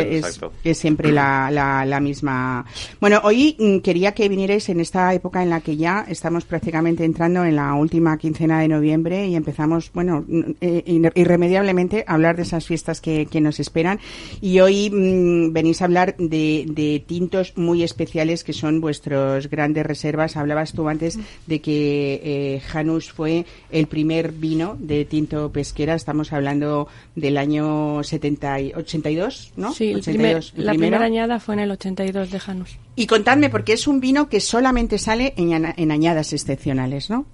[0.63, 2.65] es, siempre la, la, la misma.
[2.99, 7.05] Bueno, hoy mm, quería que vinierais en esta época en la que ya estamos prácticamente
[7.05, 12.43] entrando en la última quincena de noviembre y empezamos, bueno, mm, eh, irremediablemente hablar de
[12.43, 13.99] esas fiestas que, que nos esperan.
[14.41, 19.85] Y hoy mm, venís a hablar de, de tintos muy especiales que son vuestros grandes
[19.85, 20.35] reservas.
[20.37, 25.95] Hablabas tú antes de que eh, Janus fue el primer vino de tinto pesquera.
[25.95, 29.73] Estamos hablando del año 70 y 82, ¿no?
[29.73, 32.77] Sí, el 82, primer- el la primera añada fue en el 82 de Janus.
[32.95, 37.25] Y contadme, porque es un vino que solamente sale en añadas excepcionales, ¿no?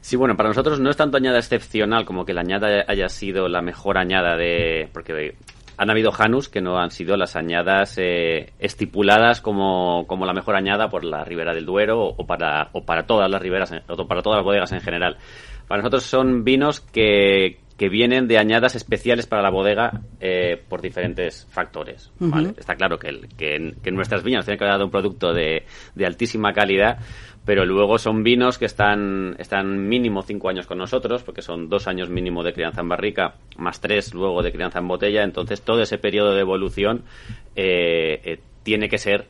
[0.00, 3.48] Sí, bueno, para nosotros no es tanto añada excepcional como que la añada haya sido
[3.48, 4.88] la mejor añada de...
[4.92, 5.34] Porque
[5.76, 10.56] han habido Janus que no han sido las añadas eh, estipuladas como, como la mejor
[10.56, 14.22] añada por la Ribera del Duero o, para, o para todas las riberas, o para
[14.22, 15.16] todas las bodegas en general.
[15.68, 20.82] Para nosotros son vinos que, que vienen de añadas especiales para la bodega eh, por
[20.82, 22.10] diferentes factores.
[22.18, 22.48] ¿vale?
[22.58, 24.90] Está claro que, el- que, en, que en nuestras viñas tiene que haber dado un
[24.90, 25.62] producto de,
[25.94, 26.98] de altísima calidad,
[27.44, 31.86] pero luego son vinos que están, están mínimo cinco años con nosotros, porque son dos
[31.86, 35.80] años mínimo de crianza en barrica, más tres luego de crianza en botella, entonces todo
[35.80, 37.04] ese periodo de evolución
[37.56, 39.26] eh, eh, tiene que ser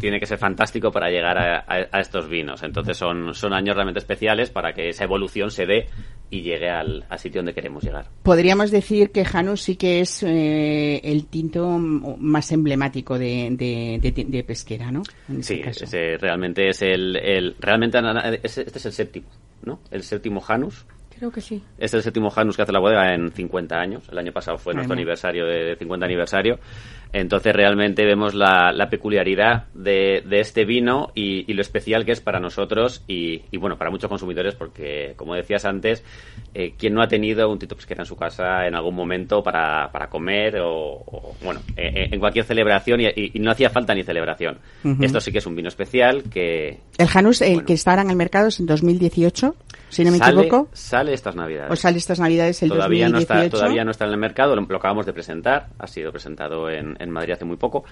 [0.00, 2.62] tiene que ser fantástico para llegar a, a- a estos vinos.
[2.64, 5.86] Entonces son, son años realmente especiales para que esa evolución se dé
[6.30, 8.06] y llegue al, al sitio donde queremos llegar.
[8.22, 14.24] Podríamos decir que Janus sí que es eh, el tinto más emblemático de, de, de
[14.24, 15.02] de pesquera, ¿no?
[15.28, 15.84] En este Sí, caso.
[15.84, 17.98] ese realmente es el, el realmente
[18.42, 19.28] este es el séptimo,
[19.64, 19.80] ¿no?
[19.90, 20.86] El séptimo Janus.
[21.18, 21.62] Creo que sí.
[21.76, 24.08] Este es el séptimo Janus que hace la bodega en 50 años.
[24.10, 25.12] El año pasado fue nuestro Madre mía.
[25.12, 26.58] aniversario de 50 aniversario.
[27.12, 32.12] Entonces realmente vemos la, la peculiaridad de, de este vino y, y lo especial que
[32.12, 36.04] es para nosotros y, y, bueno, para muchos consumidores porque, como decías antes,
[36.54, 39.90] eh, quien no ha tenido un tito pesquera en su casa en algún momento para,
[39.90, 40.70] para comer o,
[41.04, 44.58] o, bueno, eh, eh, en cualquier celebración y, y- y no hacía falta ni celebración.
[45.00, 46.78] Esto sí que es un vino especial que...
[46.98, 49.54] El Janus, el que está ahora en el mercado es en 2018,
[49.90, 50.68] si no me sale, equivoco.
[50.72, 51.70] Sale estas navidades.
[51.72, 53.34] O sale estas navidades el todavía 2018.
[53.34, 56.10] no está todavía no está en el mercado lo, lo acabamos de presentar ha sido
[56.12, 57.84] presentado en, en Madrid hace muy poco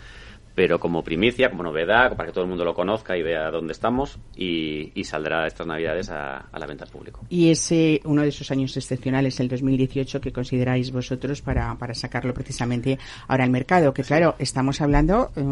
[0.55, 3.73] pero como primicia como novedad para que todo el mundo lo conozca y vea dónde
[3.73, 8.01] estamos y, y saldrá estas navidades a, a la venta al público Y es eh,
[8.05, 13.45] uno de esos años excepcionales, el 2018, que consideráis vosotros para, para sacarlo precisamente ahora
[13.45, 13.95] al mercado.
[13.95, 15.43] Que claro, estamos hablando eh,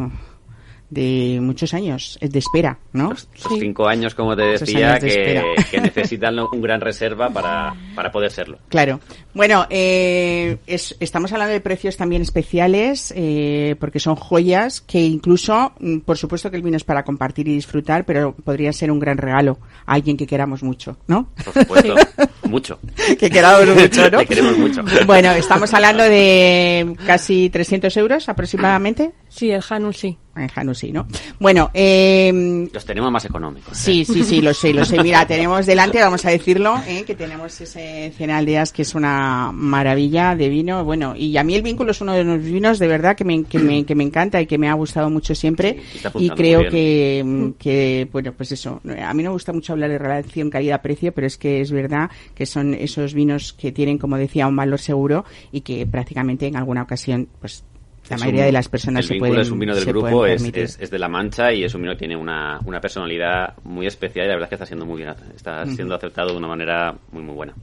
[0.90, 3.10] de muchos años de espera, ¿no?
[3.10, 7.74] Los, los cinco años, como te decía, de que, que necesitan un gran reserva para,
[7.94, 8.58] para poder serlo.
[8.68, 9.00] Claro.
[9.36, 15.72] Bueno, eh, es- estamos hablando de precios también especiales, eh, porque son joyas que incluso,
[15.78, 18.98] mm, por supuesto que el vino es para compartir y disfrutar, pero podría ser un
[18.98, 21.28] gran regalo a alguien que queramos mucho, ¿no?
[21.44, 21.94] Por supuesto,
[22.48, 22.78] mucho.
[23.18, 24.18] que queramos mucho, ¿no?
[24.20, 24.82] Te queremos mucho.
[25.04, 29.12] Bueno, estamos hablando de casi 300 euros aproximadamente.
[29.28, 30.16] Sí, el Hanus sí.
[30.34, 31.06] En Hanousi, ¿no?
[31.40, 33.72] Bueno, eh, Los tenemos más económicos.
[33.72, 33.80] ¿eh?
[33.82, 35.02] Sí, sí, sí, lo sé, lo sé.
[35.02, 37.04] Mira, tenemos delante, vamos a decirlo, ¿eh?
[37.06, 40.84] que tenemos ese Cien Aldeas que es una maravilla de vino.
[40.84, 43.44] Bueno, y a mí el vínculo es uno de los vinos de verdad que me,
[43.44, 45.80] que me, que me encanta y que me ha gustado mucho siempre.
[45.92, 48.80] Sí, y creo que, que, bueno, pues eso.
[48.84, 52.10] A mí no me gusta mucho hablar de relación calidad-precio, pero es que es verdad
[52.34, 56.56] que son esos vinos que tienen, como decía, un valor seguro y que prácticamente en
[56.56, 57.64] alguna ocasión, pues,
[58.10, 60.26] la mayoría un- de las personas el se vínculo pueden es un vino del grupo,
[60.26, 63.54] es, es, es de la Mancha y es un vino que tiene una, una personalidad
[63.64, 66.36] muy especial y la verdad es que está siendo muy bien, está siendo aceptado de
[66.38, 67.54] una manera muy muy buena.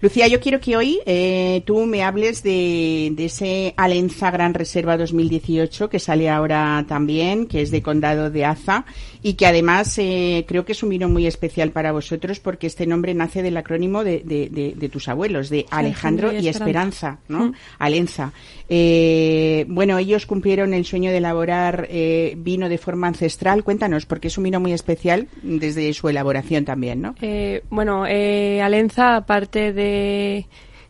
[0.00, 4.96] Lucía, yo quiero que hoy eh, tú me hables de, de ese Alenza Gran Reserva
[4.96, 8.84] 2018 que sale ahora también, que es de Condado de Aza
[9.22, 12.86] y que además eh, creo que es un vino muy especial para vosotros porque este
[12.86, 17.52] nombre nace del acrónimo de, de- de- de tus abuelos, de Alejandro y Esperanza, ¿no?
[17.78, 18.32] Alenza.
[18.68, 23.64] Eh, bueno, ellos cumplieron el sueño de elaborar eh, vino de forma ancestral.
[23.64, 27.14] Cuéntanos, porque es un vino muy especial desde su elaboración también, ¿no?
[27.22, 30.46] Eh, bueno, eh, Alenza, aparte de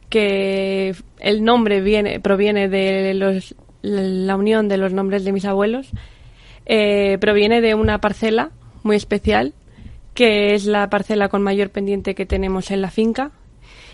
[0.09, 5.91] que el nombre viene proviene de los, la unión de los nombres de mis abuelos,
[6.65, 8.51] proviene de una parcela
[8.83, 9.53] muy especial,
[10.15, 13.31] que es la parcela con mayor pendiente que tenemos en la finca.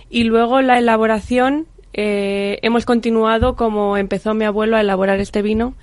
[0.09, 5.75] Y luego la elaboración, eh, hemos continuado como empezó mi abuelo a elaborar este vino,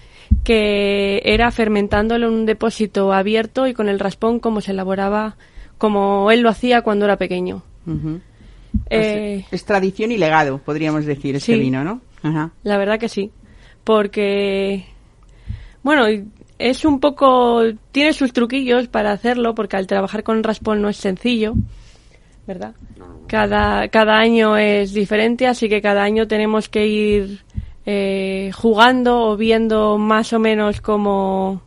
[0.43, 5.37] que era fermentándolo en un depósito abierto y con el raspón como se elaboraba,
[5.77, 7.63] como él lo hacía cuando era pequeño.
[8.89, 11.59] Eh, Es tradición y legado, podríamos decir, este Sí.
[11.59, 12.01] vino, ¿no?
[12.23, 12.51] Ajá.
[12.63, 13.31] La verdad que sí.
[13.83, 14.85] Porque,
[15.83, 16.05] bueno,
[16.59, 17.63] es un poco.
[17.91, 21.53] Tiene sus truquillos para hacerlo, porque al trabajar con raspón no es sencillo,
[22.51, 22.73] ¿verdad?
[23.27, 27.45] Cada, cada año es diferente, así que cada año tenemos que ir
[27.85, 31.61] eh, jugando o viendo más o menos cómo,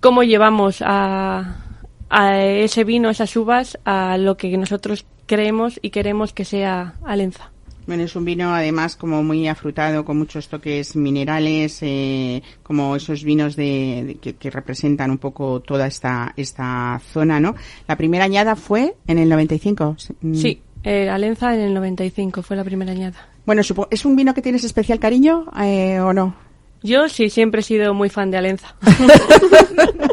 [0.00, 1.66] cómo llevamos a,
[2.08, 7.51] a ese vino, esas uvas, a lo que nosotros creemos y queremos que sea Alenza.
[7.86, 13.24] Bueno, es un vino además como muy afrutado, con muchos toques minerales, eh, como esos
[13.24, 17.54] vinos de, de- que, que representan un poco toda esta, esta zona, ¿no?
[17.88, 19.96] La primera añada fue en el 95.
[20.20, 20.34] Mm.
[20.34, 23.28] Sí, eh, Alenza en el 95 fue la primera añada.
[23.44, 26.34] Bueno, supo- ¿es un vino que tienes especial cariño eh, o no?
[26.82, 28.74] Yo sí, siempre he sido muy fan de Alenza.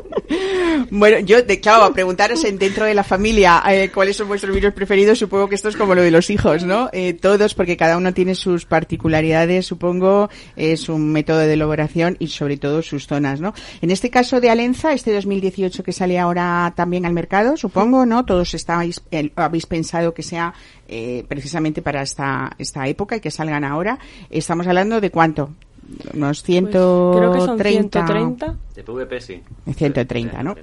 [0.91, 4.53] Bueno, yo, de, claro, a preguntaros en, dentro de la familia eh, cuáles son vuestros
[4.55, 6.89] vinos preferidos, supongo que esto es como lo de los hijos, ¿no?
[6.93, 12.27] Eh, todos, porque cada uno tiene sus particularidades, supongo, eh, su método de elaboración y
[12.27, 13.53] sobre todo sus zonas, ¿no?
[13.81, 18.25] En este caso de Alenza, este 2018 que sale ahora también al mercado, supongo, ¿no?
[18.25, 20.53] Todos estáis, eh, habéis pensado que sea
[20.87, 23.99] eh, precisamente para esta, esta época y que salgan ahora.
[24.29, 25.51] Estamos hablando de cuánto?
[26.13, 27.17] Unos Pues 130.
[27.17, 28.55] creo que son 130.
[28.75, 29.41] De PVP sí.
[29.75, 30.55] 130, ¿no?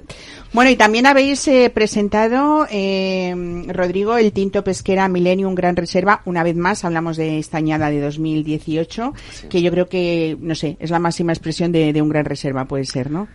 [0.53, 6.21] Bueno, y también habéis eh, presentado, eh, Rodrigo, el tinto pesquera Millennium Gran Reserva.
[6.25, 9.13] Una vez más, hablamos de esta añada de 2018,
[9.49, 12.65] que yo creo que, no sé, es la máxima expresión de, de un Gran Reserva,
[12.65, 13.27] puede ser, ¿no?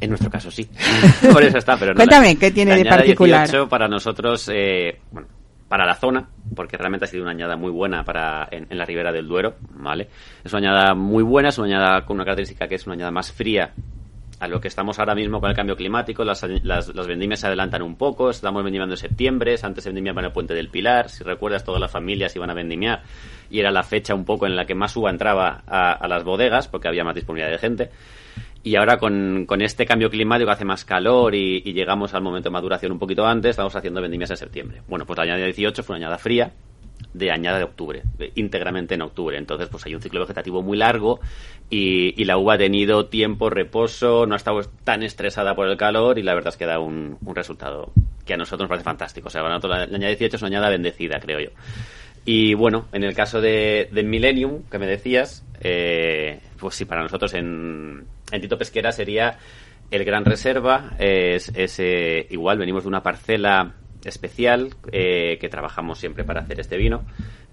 [0.00, 0.68] En nuestro caso sí.
[1.32, 1.96] Por eso está, pero no.
[1.96, 3.46] Cuéntame, la- ¿qué tiene la de particular?
[3.46, 5.28] 18 para nosotros, eh, bueno,
[5.68, 9.12] para la zona, porque realmente ha sido una añada muy buena para en, la ribera
[9.12, 10.08] del Duero, ¿vale?
[10.44, 13.10] Es una añada muy buena, es una añada con una característica que es una añada
[13.10, 13.72] más fría
[14.38, 17.46] a lo que estamos ahora mismo con el cambio climático, las, las, las vendimias se
[17.46, 21.08] adelantan un poco, estamos vendimiando en septiembre, antes se vendimiaba en el Puente del Pilar,
[21.08, 23.02] si recuerdas todas las familias iban a vendimiar
[23.50, 26.22] y era la fecha un poco en la que más uva entraba a, a las
[26.22, 27.90] bodegas porque había más disponibilidad de gente.
[28.66, 32.52] Y ahora con, con este cambio climático hace más calor y, llegamos al momento de
[32.52, 34.82] maduración un poquito antes, estamos haciendo vendimias en septiembre.
[34.88, 36.50] Bueno, pues la añada 18 fue una añada fría
[37.14, 38.02] de añada de octubre,
[38.34, 39.38] íntegramente en octubre.
[39.38, 41.20] Entonces, pues hay un ciclo vegetativo muy largo
[41.70, 45.76] y, y la uva ha tenido tiempo, reposo, no ha estado tan estresada por el
[45.76, 47.92] calor y la verdad es que da un, un resultado
[48.24, 49.28] que a nosotros nos parece fantástico.
[49.28, 51.50] O sea, para nosotros la, la añada 18 es una añada bendecida, creo yo.
[52.26, 57.02] Y bueno, en el caso de, de Millennium, que me decías, eh, pues sí, para
[57.02, 59.38] nosotros en, en Tito Pesquera sería
[59.92, 60.90] el Gran Reserva.
[60.98, 63.74] Es, es, eh, igual, venimos de una parcela
[64.04, 67.04] especial eh, que trabajamos siempre para hacer este vino.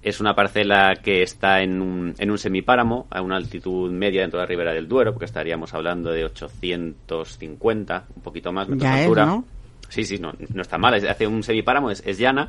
[0.02, 4.40] Es una parcela que está en un, en un semipáramo, a una altitud media dentro
[4.40, 8.96] de la ribera del Duero, porque estaríamos hablando de 850, un poquito más, metros Ya
[8.96, 9.26] de es, altura.
[9.28, 9.46] ¿no?
[9.88, 10.96] Sí, sí, no, no está mal.
[10.96, 12.48] es- Hace un semipáramo, es, es llana,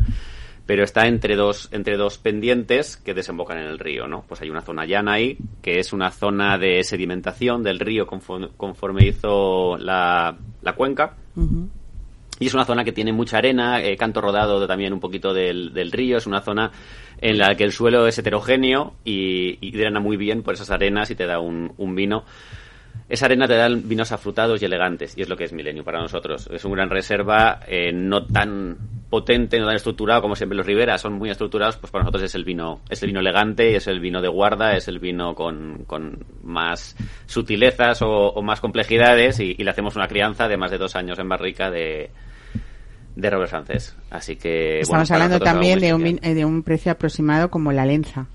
[0.67, 4.25] pero está entre dos, entre dos pendientes que desembocan en el río, ¿no?
[4.27, 8.49] Pues hay una zona llana ahí, que es una zona de sedimentación del río conforme,
[8.57, 11.17] conforme hizo la, la cuenca.
[12.41, 15.73] Y es una zona que tiene mucha arena, eh, canto rodado también un poquito del,
[15.73, 16.17] del río.
[16.17, 16.73] Es una zona
[17.21, 21.11] en la que el suelo es heterogéneo y, y drena muy bien por esas arenas
[21.11, 22.25] y te da un, un vino.
[23.09, 26.01] Esa arena te da vinos afrutados y elegantes, y es lo que es Milenio para
[26.01, 26.49] nosotros.
[26.51, 28.79] Es una gran reserva, eh, no tan
[29.15, 32.35] potente, no tan estructurado como siempre los Rivera, son muy estructurados, pues para nosotros es
[32.35, 35.85] el vino, es el vino elegante, es el vino de guarda, es el vino con,
[35.87, 36.97] con más
[37.27, 40.97] sutilezas o, o más complejidades, y, y le hacemos una crianza de más de dos
[40.97, 42.11] años en barrica de,
[43.15, 43.97] de roble francés.
[44.11, 47.87] Así que Estamos bueno, hablando también de un, eh, de un precio aproximado como la
[47.87, 48.27] lenza,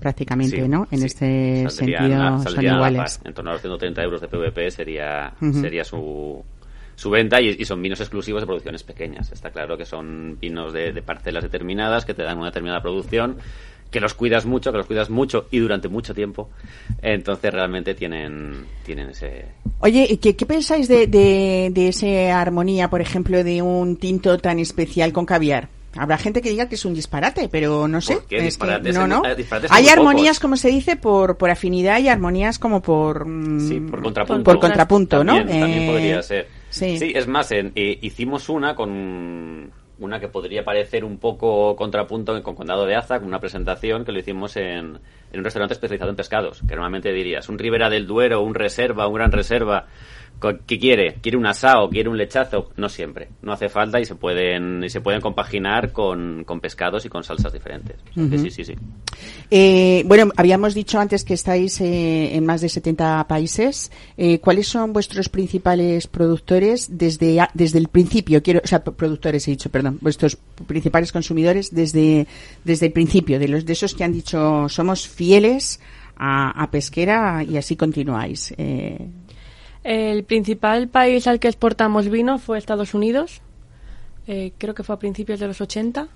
[0.00, 0.86] prácticamente, Sí, ¿no?
[0.92, 1.06] En sí.
[1.06, 3.20] este sentido son la iguales.
[3.24, 6.44] En torno a los 130 euros de PVP sería, sería su,
[7.00, 9.32] su venta y, y son vinos exclusivos de producciones pequeñas.
[9.32, 13.38] Está claro que son vinos de, de parcelas determinadas que te dan una determinada producción
[13.90, 16.50] que los cuidas mucho, que los cuidas mucho y durante mucho tiempo.
[17.00, 19.46] Entonces realmente tienen, tienen ese...
[19.80, 24.36] Oye, ¿y ¿qué, qué pensáis de, de, de esa armonía, por ejemplo, de un tinto
[24.38, 25.68] tan especial con caviar?
[25.96, 28.14] Habrá gente que diga que es un disparate, pero no sé.
[28.16, 29.22] ¿Por qué es que- no, no.
[29.26, 30.40] Eh, hay armonías, pocos.
[30.40, 33.26] como se dice, por, por afinidad y armonías como por...
[33.26, 34.44] mm, Sí, por contrapunto.
[34.44, 35.36] Por contrapunto, ¿no?
[35.38, 36.59] También, también Eh, podría ser.
[36.70, 37.12] Sí.
[37.14, 42.86] es más, eh, hicimos una con una que podría parecer un poco contrapunto con Condado
[42.86, 44.98] de Aza, con una presentación que lo hicimos en,
[45.32, 49.06] en un restaurante especializado en pescados, que normalmente dirías un Ribera del Duero, un Reserva,
[49.06, 49.86] un Gran Reserva,
[50.66, 51.14] ¿qué quiere?
[51.20, 51.88] ¿Quiere un asado?
[51.90, 52.70] ¿Quiere un lechazo?
[52.76, 57.04] No siempre, no hace falta y se pueden y se pueden compaginar con, con pescados
[57.04, 57.96] y con salsas diferentes.
[58.14, 58.74] Sí, sí, sí.
[59.50, 63.90] Eh, bueno, habíamos dicho antes que estáis eh, en más de 70 países.
[64.16, 68.42] Eh, ¿Cuáles son vuestros principales productores desde, a- desde el principio?
[68.42, 70.36] Quiero, o sea, productores he dicho, perdón, vuestros
[70.66, 72.26] principales consumidores desde,
[72.64, 75.80] desde el principio, de los de esos que han dicho somos fieles
[76.16, 78.54] a, a pesquera y así continuáis.
[78.58, 78.98] Eh,
[79.82, 83.40] El principal país al que exportamos vino fue Estados Unidos.
[84.26, 86.08] Eh, creo que fue a principios de los 80.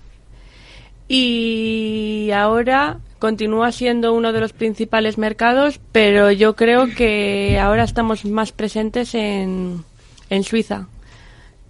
[1.09, 8.25] Y ahora continúa siendo uno de los principales mercados, pero yo creo que ahora estamos
[8.25, 9.85] más presentes en,
[10.31, 10.89] en Suiza,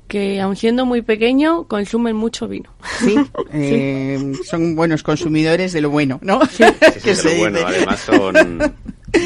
[0.06, 2.70] que aun siendo muy pequeño, consumen mucho vino.
[3.00, 3.16] sí,
[3.52, 6.44] eh, son buenos consumidores de lo bueno, ¿no?
[6.46, 8.74] Sí, sí, Que de lo bueno, además son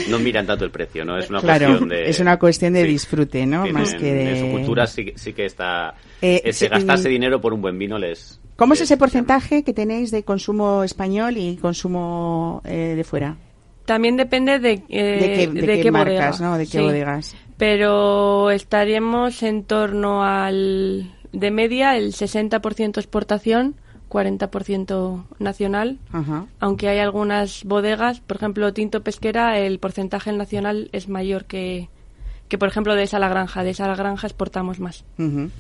[0.09, 1.19] no miran tanto el precio, ¿no?
[1.19, 2.89] Es una Claro, cuestión de es una cuestión de sí.
[2.89, 3.63] disfrute, ¿no?
[3.65, 6.69] Tienen- Más que de- en su cultura sí, que- sí que está Eh, ese sí,
[6.71, 10.83] gastarse dinero por un buen vino les ¿Cómo es ese porcentaje que tenéis de consumo
[10.83, 13.37] español y consumo eh, de fuera?
[13.85, 16.51] También depende de, eh, ¿De qué, de qué marcas, bodega.
[16.51, 16.59] no?
[16.59, 16.79] ¿De qué Sí.
[16.81, 17.37] bodegas?
[17.57, 23.77] Pero estaríamos en torno al, de media, el 60% exportación,
[24.09, 25.99] 40% nacional.
[26.13, 26.47] Ajá.
[26.61, 31.89] Aunque hay algunas bodegas, por ejemplo, Tinto Pesquera, el porcentaje nacional es mayor que,
[32.49, 33.63] que por ejemplo, de esa la granja.
[33.65, 35.05] De esa la granja exportamos más.
[35.19, 35.51] Ujú.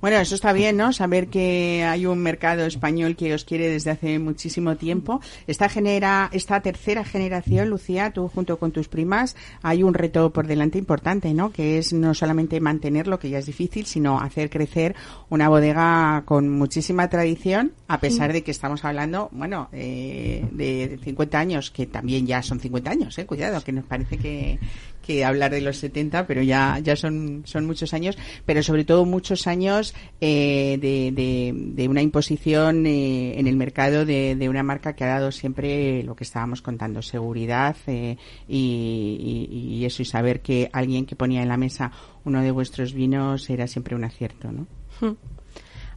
[0.00, 0.92] Bueno, eso está bien, ¿no?
[0.92, 5.20] Saber que hay un mercado español que os quiere desde hace muchísimo tiempo.
[5.48, 10.46] Esta genera, esta tercera generación, Lucía, tú junto con tus primas, hay un reto por
[10.46, 11.50] delante importante, ¿no?
[11.50, 14.94] Que es no solamente mantenerlo, que ya es difícil, sino hacer crecer
[15.30, 21.38] una bodega con muchísima tradición, a pesar de que estamos hablando, bueno, eh, de 50
[21.40, 23.26] años, que también ya son 50 años, ¿eh?
[23.26, 24.60] Cuidado, que nos parece que,
[25.08, 29.06] que hablar de los 70, pero ya, ya son, son muchos años, pero sobre todo
[29.06, 34.92] muchos años eh, de, de, una imposición eh, en el mercado de, de una marca
[34.92, 40.68] que ha dado siempre lo que estábamos contando, seguridad eh, y, eso, y saber que
[40.74, 41.90] alguien que ponía en la mesa
[42.26, 44.66] uno de vuestros vinos era siempre un acierto, ¿no?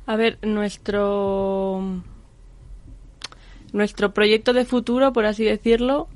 [0.05, 2.01] A ver, nuestro
[3.73, 6.07] nuestro proyecto de futuro, por así decirlo,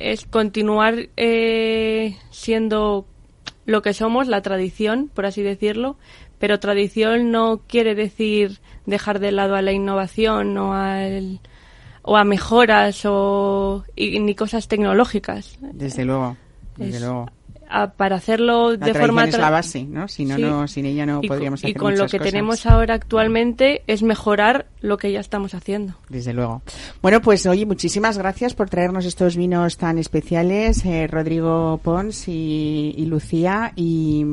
[0.00, 3.06] es continuar eh, siendo
[3.66, 5.96] lo que somos, la tradición, por así decirlo,
[6.38, 11.40] pero tradición no quiere decir dejar de lado a la innovación o, al,
[12.02, 15.58] o a mejoras o y- ni cosas tecnológicas.
[15.60, 16.36] Desde luego,
[16.76, 17.26] desde Es- luego.
[17.72, 20.08] A- para hacerlo La de forma es la base, ¿no?
[20.08, 20.42] Si no, Sí.
[20.42, 22.32] no sin ella no y podríamos y hacer con lo que cosas.
[22.32, 25.94] tenemos ahora actualmente es mejorar lo que ya estamos haciendo.
[26.08, 26.62] Desde luego.
[27.00, 32.94] Bueno, pues oye, muchísimas gracias por traernos estos vinos tan especiales, eh, Rodrigo Pons y,
[32.96, 33.72] y Lucía.
[33.76, 34.24] Y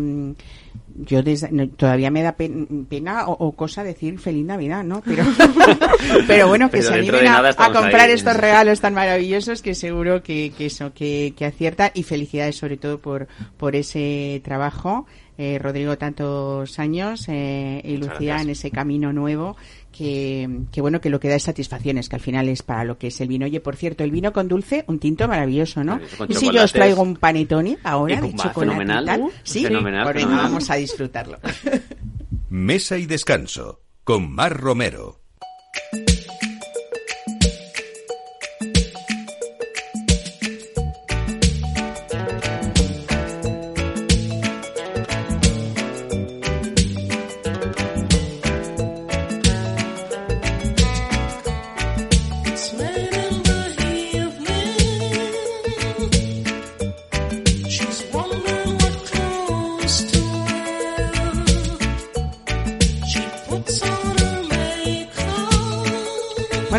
[0.98, 5.02] yo desde- no, todavía me da pen- pena o, o cosa decir feliz Navidad, ¿no?
[5.06, 5.24] Pero,
[6.28, 8.12] pero bueno, que Pero se animen a, comprar ahí.
[8.14, 12.78] estos regalos tan maravillosos que seguro que, que eso, que, que acierta y felicidades sobre
[12.78, 13.28] todo por,
[13.58, 15.06] por ese trabajo.
[15.40, 18.42] Eh, Rodrigo, tantos años eh, y Muchas Lucía gracias.
[18.46, 19.56] en ese camino nuevo
[19.98, 22.98] que, que bueno, que lo que da es satisfacciones, que al final es para lo
[22.98, 23.46] que es el vino.
[23.46, 26.00] Oye, por cierto, el vino con dulce, un tinto maravilloso, ¿no?
[26.28, 29.06] Y si yo os traigo un panetone ahora Y de chocolate y fenomenal.
[29.06, 29.22] tal.
[29.22, 30.44] Uh, sí, fenomenal, pues fenomenal.
[30.46, 31.38] vamos a disfrutarlo.
[32.50, 35.20] Mesa y descanso con Mar Romero.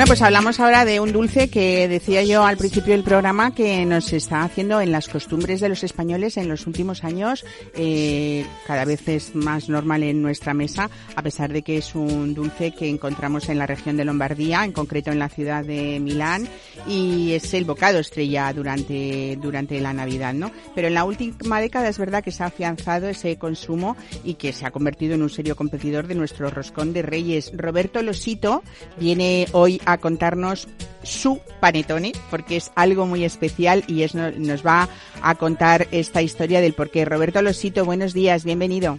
[0.08, 4.10] Pues hablamos ahora de un dulce que decía yo al principio del programa que nos
[4.14, 7.44] está haciendo en las costumbres de los españoles en los últimos años
[7.74, 12.32] eh, cada vez es más normal en nuestra mesa, a pesar de que es un
[12.32, 16.48] dulce que encontramos en la región de Lombardía, en concreto en la ciudad de Milán,
[16.86, 20.50] y es el bocado estrella durante, durante la Navidad, ¿no?
[20.74, 23.94] Pero en la última década es verdad que se ha afianzado ese consumo
[24.24, 27.52] y que se ha convertido en un serio competidor de nuestro roscón de reyes.
[27.54, 28.62] Roberto Losito
[28.98, 30.68] viene hoy a contarnos
[31.02, 34.88] su panetone, porque es algo muy especial y es, no- nos va
[35.22, 37.04] a contar esta historia del porqué.
[37.04, 38.98] Roberto Losito, buenos días, bienvenido.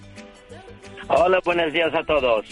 [1.07, 2.45] Hola, buenos días a todos.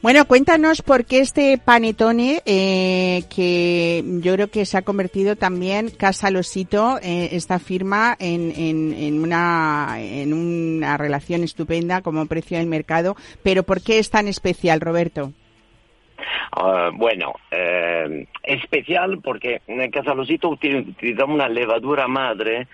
[0.00, 5.90] Bueno, cuéntanos por qué este panetone, eh, que yo creo que se ha convertido también,
[5.90, 12.58] Casa Losito, eh, esta firma, en, en, en, una, en una relación estupenda como precio
[12.58, 13.16] del mercado.
[13.42, 15.32] Pero ¿por qué es tan especial, Roberto?
[16.52, 22.66] Ah, bueno, eh, especial porque en el Casalosito util- utilizamos una levadura madre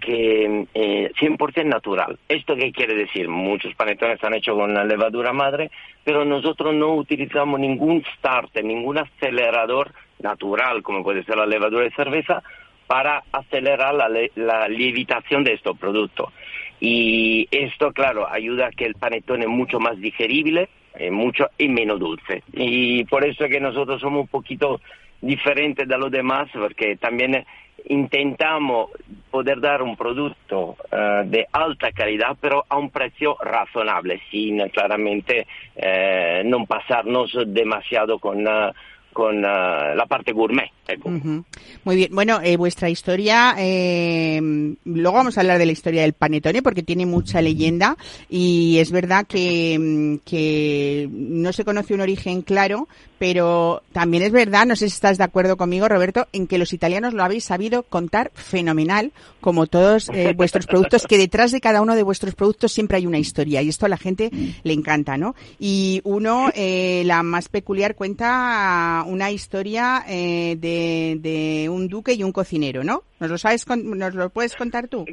[0.00, 2.18] que eh, 100% natural.
[2.28, 3.28] ¿Esto qué quiere decir?
[3.28, 5.70] Muchos panetones están hechos con la levadura madre,
[6.04, 11.90] pero nosotros no utilizamos ningún starter, ningún acelerador natural, como puede ser la levadura de
[11.90, 12.42] cerveza,
[12.86, 16.32] para acelerar la, la de estos productos.
[16.80, 21.68] Y esto, claro, ayuda a que el panetone es mucho más digerible, eh, mucho y
[21.68, 22.42] menos dulce.
[22.52, 24.80] Y por eso es que nosotros somos un poquito
[25.20, 27.44] diferentes de los demás, porque también
[27.86, 28.90] intentamos
[29.30, 35.46] poder dar un producto eh, de alta calidad, pero a un precio razonable, sin claramente
[35.76, 38.72] eh, no pasarnos demasiado con, eh,
[39.12, 40.70] con eh, la parte gourmet.
[40.86, 41.08] ecco.
[41.08, 41.44] Ujú.
[41.84, 42.14] Muy bien.
[42.14, 44.40] Bueno, eh, vuestra historia, eh,
[44.84, 47.96] luego vamos a hablar de la historia del panetone porque tiene mucha leyenda
[48.28, 52.88] y es verdad que, mm, que no se conoce un origen claro,
[53.20, 56.72] pero también es verdad, no sé si estás de acuerdo conmigo, Roberto, en que los
[56.72, 61.82] italianos lo habéis sabido contar fenomenal, como todos eh, vuestros productos, que detrás de cada
[61.82, 64.30] uno de vuestros productos siempre hay una historia y esto a la gente
[64.62, 65.34] le encanta, ¿no?
[65.58, 72.32] Y uno, eh, la más peculiar, cuenta una historia eh, de, un duque y un
[72.32, 73.02] cocinero, ¿no?
[73.18, 75.04] ¿Nos lo sabes, nos lo puedes contar tú?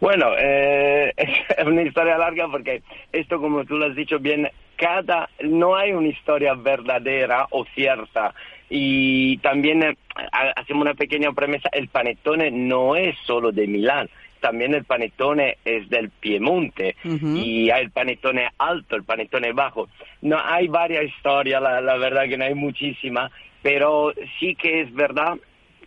[0.00, 5.28] Bueno, eh, es una historia larga porque esto, como tú lo has dicho bien, cada
[5.42, 8.34] no hay una historia verdadera o cierta.
[8.68, 9.96] Y también eh,
[10.32, 14.08] ha- hacemos una pequeña premisa, el panettone no es solo de Milán,
[14.42, 19.88] también el panettone es del Piemonte y hay el panettone alto, el panettone bajo.
[20.20, 23.32] No hay varias historias, la, la verdad que no hay muchísimas,
[23.62, 25.38] pero sí que es verdad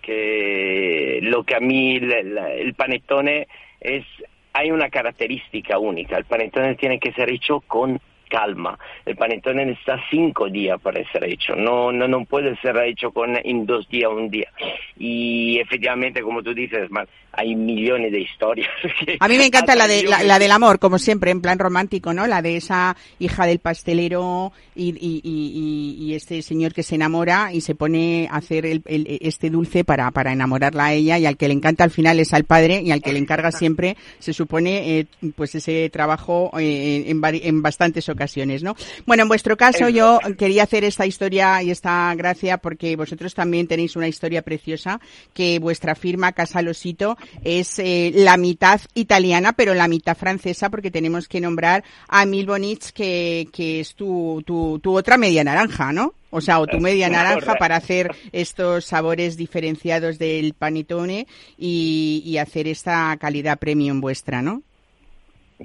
[0.01, 3.47] que lo que a mí el, panettone
[3.81, 4.05] es
[4.53, 7.99] hay una característica única el panettone tiene que ser hecho con
[8.35, 8.77] calma.
[9.05, 11.55] El panettone necesita cinco días para ser hecho.
[11.55, 14.49] No no no puede ser hecho con en dos días un día.
[14.97, 18.69] Y efectivamente como tú dices man, hay millones de historias
[19.05, 21.59] que A mí me encanta la, de, la, la del amor, como siempre, en plan
[21.59, 22.27] romántico, ¿no?
[22.27, 27.51] La de esa hija del pastelero y, y, y- y este señor que se enamora
[27.53, 31.25] y se pone a hacer el, el- este dulce para, para enamorarla a ella y
[31.25, 33.95] al que le encanta al final es al padre y al que le encarga siempre,
[34.19, 35.05] se supone, eh,
[35.35, 38.24] pues ese trabajo eh, en, en bastantes ocasiones,
[38.63, 38.75] ¿no?
[39.05, 43.67] Bueno, en vuestro caso yo quería hacer esta historia y esta gracia porque vosotros también
[43.67, 44.99] tenéis una historia preciosa
[45.33, 50.91] que vuestra firma Casa Losito es eh, la mitad italiana pero la mitad francesa porque
[50.91, 55.91] tenemos que nombrar a Emil Bonich que, que es tu, tu, tu otra media naranja,
[55.91, 56.13] ¿no?
[56.31, 62.37] O sea, o tu media naranja para hacer estos sabores diferenciados del panetone y, y
[62.39, 64.61] hacer esta calidad premium vuestra, ¿no?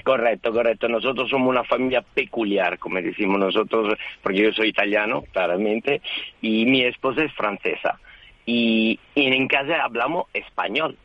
[0.05, 0.89] Correcto, correcto.
[0.89, 6.01] Nosotros somos una familia peculiar, como decimos nosotros, porque yo soy italiano, claramente,
[6.41, 7.99] y mi esposa es francesa.
[8.47, 10.97] Y, en casa hablamos español.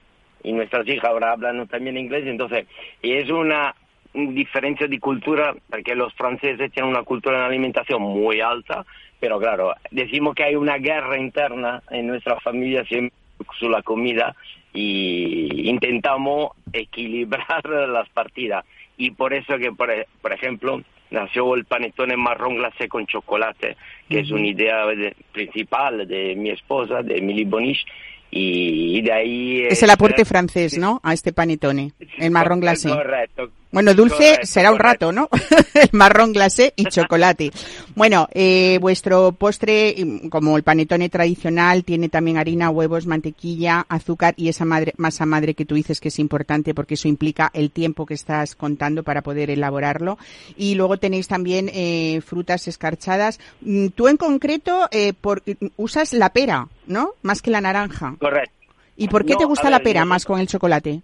[0.43, 2.67] Y nuestras hijas ahora hablan también inglés, entonces
[3.01, 3.75] es una
[4.13, 8.85] diferencia de cultura, porque los franceses tienen una cultura de alimentación muy alta,
[9.19, 13.17] pero claro, decimos que hay una guerra interna en nuestra familia siempre
[13.59, 14.35] sobre la comida
[14.73, 18.65] y intentamos equilibrar las partidas.
[18.97, 20.81] Y por eso que, por, e- por ejemplo,
[21.11, 23.75] nació el panetone marrón glacé con chocolate,
[24.09, 27.85] que es una idea de- principal de mi esposa, de Emily Bonish,
[28.31, 29.61] y, y de ahí...
[29.63, 30.99] Es el aporte francés, ¿no?
[31.03, 32.89] A este panetone, el marrón glacé.
[32.89, 33.51] Correcto.
[33.75, 35.27] Bueno, dulce Correcto, será un rato, ¿no?
[35.73, 37.51] el marrón glacé y chocolate.
[37.93, 44.33] Bueno, eh, vuestro postre, mm, como el panetone tradicional, tiene también harina, huevos, mantequilla, azúcar
[44.37, 47.69] y esa madre- masa madre que tú dices que es importante porque eso implica el
[47.69, 50.17] tiempo que estás contando para poder elaborarlo.
[50.55, 53.41] Y luego tenéis también eh, frutas escarchadas.
[53.59, 55.43] Mm, Tú en concreto eh, por-
[55.75, 57.09] usas la pera, ¿no?
[57.23, 58.15] Más que la naranja.
[58.19, 58.53] Correcto.
[58.95, 61.01] ¿Y por qué No, te gusta la pera yo- más con el chocolate?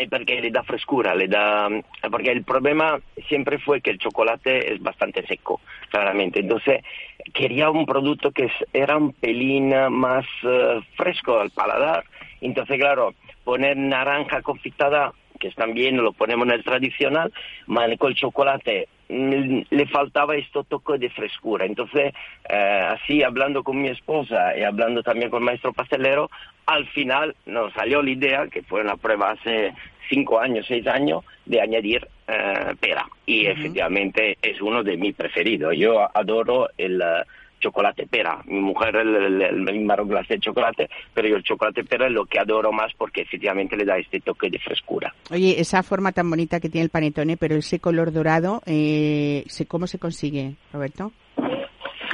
[0.00, 1.68] Eh, perché le dà frescura, le dà...
[2.08, 6.38] porque el problema siempre fue que el chocolate es bastante seco, claramente.
[6.38, 6.84] Entonces
[7.32, 12.04] quería un producto que es- era un pelín más eh, fresco al paladar.
[12.40, 17.32] Entonces, claro, poner naranja confitada, que también lo ponemos en el tradicional,
[17.66, 21.64] ma con el chocolate le faltaba este toque de frescura.
[21.64, 22.12] Entonces,
[22.48, 26.30] eh, así hablando con mi esposa y hablando también con el maestro pastelero,
[26.66, 29.72] al final nos salió la idea, que fue una prueba hace
[30.08, 33.06] cinco años, seis años, de añadir eh, pera.
[33.24, 35.74] Y efectivamente es uno de mis preferidos.
[35.76, 37.24] Yo adoro el eh,
[37.58, 38.40] chocolate pera.
[38.46, 42.12] Mi mujer el, el, el, marrón glacé de chocolate, pero yo el chocolate pera es
[42.12, 45.14] lo que adoro más porque efectivamente le da este toque de frescura.
[45.30, 49.86] Oye, esa forma tan bonita que tiene el panetone, pero ese color dorado, eh, ¿cómo
[49.86, 51.12] se consigue, Roberto?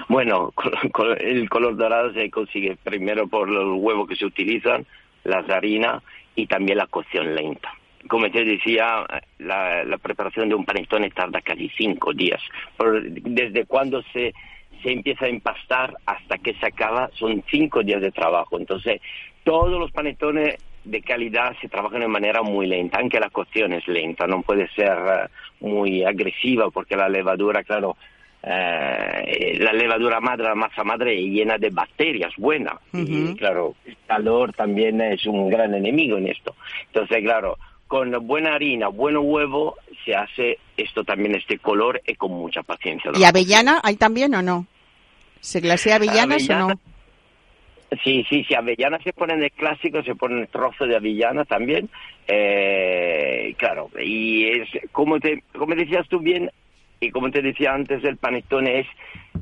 [0.09, 0.53] Bueno,
[1.21, 4.87] el color dorado se consigue primero por los huevos que se utilizan,
[5.25, 6.03] las harinas
[6.37, 7.73] y también la cocción lenta.
[8.09, 9.07] Como te decía,
[9.39, 12.41] la, la preparación de un panetone tarda casi cinco días.
[12.77, 14.35] Por- desde cuando se,
[14.85, 18.59] se empieza a empastar hasta que se acaba son cinco días de trabajo.
[18.59, 19.01] Entonces,
[19.43, 23.89] todos los panetones de calidad se trabajan de manera muy lenta, aunque la cocción es
[23.89, 25.29] lenta, no puede ser eh,
[25.61, 27.97] muy agresiva porque la levadura, claro,
[28.43, 32.75] eh, la levadura madre, la masa madre es llena de bacterias buenas.
[32.93, 36.55] Y claro, el calor también es un gran enemigo en esto.
[36.89, 37.57] Entonces, claro,
[37.87, 43.13] con buena harina, buen huevo, se hace esto también, este color, y con mucha paciencia.
[43.15, 44.67] ¿Y avellana hay también o no?
[45.45, 46.69] ¿Se glasea avellanas o no?
[48.03, 51.45] Sí, sí, sí, avellana se pone en el clásico, se pone el trozo de avellana
[51.45, 51.91] también,
[52.27, 56.51] eh, claro, y es, como, te, como decías tú bien,
[56.99, 58.87] y como te decía antes, el panetone es,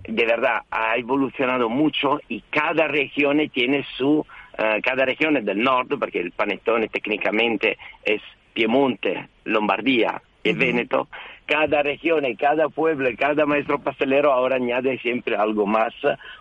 [0.02, 4.26] de verdad, ha evolucionado mucho y cada región tiene su,
[4.58, 8.20] eh, cada región del norte, porque el panetone técnicamente es
[8.52, 11.08] Piemonte, Lombardía y Veneto,
[11.52, 15.92] cada región, y cada pueblo, y cada maestro pastelero ahora añade siempre algo más,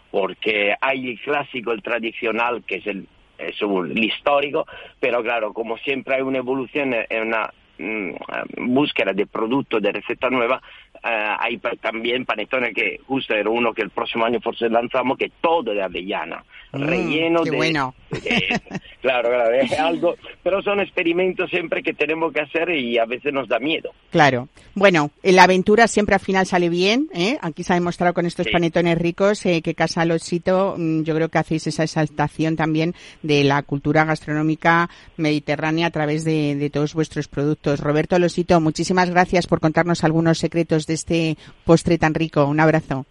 [0.09, 3.07] porque hay el clásico, el tradicional, que es el,
[3.38, 4.66] es el histórico,
[5.01, 10.30] pero claro, como siempre hay una evolución, eh, una mm, búsqueda de producto, de receta
[10.30, 10.62] nueva,
[11.04, 15.32] eh, hay también panetone que justo era uno que el próximo año forse lanzamos, que
[15.41, 16.43] todo de avellana,
[16.74, 17.58] Mm, relleno qué de...
[17.58, 17.93] bueno.
[18.12, 18.22] de-
[19.02, 23.34] claro, claro, es algo, pero son experimentos siempre que tenemos que hacer y a veces
[23.34, 23.91] nos da miedo.
[24.10, 24.47] Claro.
[24.74, 27.10] Bueno, eh, la aventura siempre al final sale bien.
[27.14, 27.38] ¿eh?
[27.41, 28.54] Aquí se ha demostrado con estos Sí.
[28.54, 33.43] panetones ricos eh, que Casa Losito, mm, yo creo que hacéis esa exaltación también de
[33.43, 37.82] la cultura gastronómica mediterránea a través de, de todos vuestros productos.
[37.82, 42.46] Roberto Losito, muchísimas gracias por contarnos algunos secretos de este postre tan rico.
[42.46, 43.06] Un abrazo.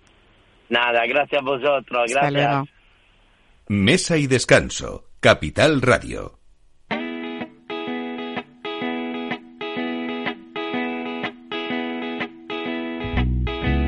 [0.68, 2.32] Nada, gracias a vosotros, Hasta gracias.
[2.32, 2.66] luego.
[3.68, 5.04] Mesa y descanso.
[5.20, 6.38] Capital Radio.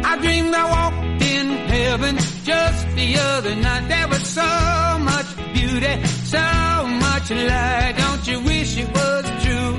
[0.04, 3.88] I dreamed I walked in heaven just the other night.
[3.88, 4.50] There was so
[5.10, 5.94] much beauty,
[6.34, 6.40] so
[7.06, 7.94] much light.
[7.96, 9.72] Don't you wish it was true?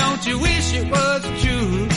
[0.00, 1.88] Don't you wish it was true?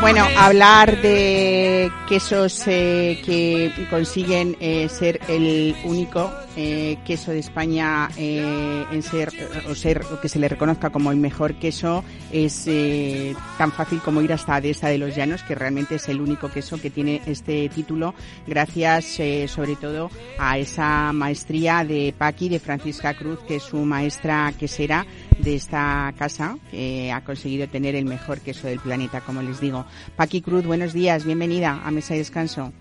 [0.00, 8.10] Bueno, hablar de quesos eh, que consiguen eh, ser el único eh, queso de España
[8.18, 9.32] eh, en ser
[9.70, 14.00] o ser o que se le reconozca como el mejor queso es eh, tan fácil
[14.00, 17.22] como ir hasta Dehesa de los Llanos, que realmente es el único queso que tiene
[17.24, 18.14] este título,
[18.46, 24.52] gracias sobre todo a esa maestría de Paqui, de Francisca Cruz, que es su maestra
[24.58, 25.06] quesera
[25.38, 29.84] de esta casa, que ha conseguido tener el mejor queso del planeta, como les digo.
[30.16, 32.72] Paqui Cruz, buenos días, bienvenida a Mesa y Descanso.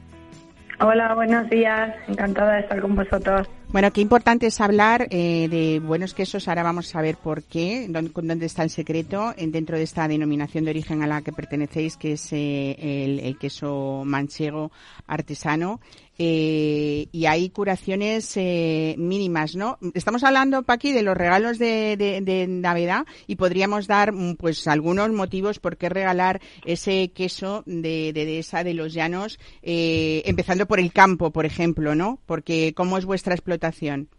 [0.79, 1.95] Hola, buenos días.
[2.07, 3.47] Encantada de estar con vosotros.
[3.69, 6.47] Bueno, qué importante es hablar eh, de buenos quesos.
[6.47, 10.07] Ahora vamos a ver por qué, dónde, dónde está el secreto en- dentro de esta
[10.07, 12.75] denominación de origen a la que pertenecéis, que es eh,
[13.05, 14.71] el, el queso manchego
[15.05, 15.79] artesano.
[16.17, 19.77] Eh, y hay curaciones eh, mínimas, ¿no?
[19.95, 24.67] Estamos hablando, Paqui, de los regalos de, de, de Navidad y podríamos dar, mm, pues,
[24.67, 30.67] algunos motivos por qué regalar ese queso de, de Dehesa de los Llanos, eh, empezando
[30.67, 32.19] por el campo, por ejemplo, ¿no?
[32.25, 34.09] Porque, ¿cómo es vuestra explotación?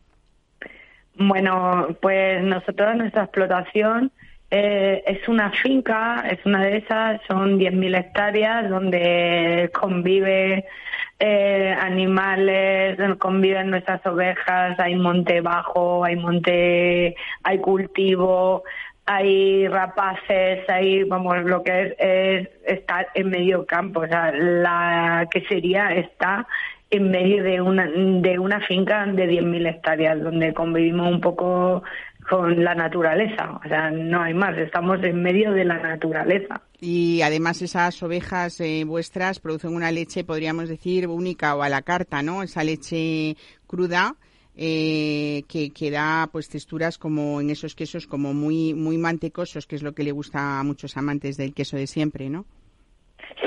[1.14, 4.10] Bueno, pues nosotros nuestra explotación
[4.50, 10.66] eh, es una finca, es una de esas, son 10.000 hectáreas donde convive
[11.24, 17.14] eh, animales, conviven nuestras ovejas, hay monte bajo, hay monte,
[17.44, 18.64] hay cultivo,
[19.06, 25.28] hay rapaces, hay, vamos, lo que es, es estar en medio campo, o sea, la
[25.30, 26.44] quesería está
[26.90, 31.84] en medio de una, de una finca de 10.000 hectáreas, donde convivimos un poco
[32.28, 33.60] con la naturaleza.
[33.64, 36.60] O sea, no hay más, estamos en medio de la naturaleza.
[36.80, 41.82] Y además esas ovejas eh, vuestras producen una leche, podríamos decir, única o a la
[41.82, 42.42] carta, ¿no?
[42.42, 44.16] Esa leche cruda
[44.56, 49.76] eh, que, que da pues texturas como en esos quesos como muy muy mantecosos, que
[49.76, 52.44] es lo que le gusta a muchos amantes del queso de siempre, ¿no?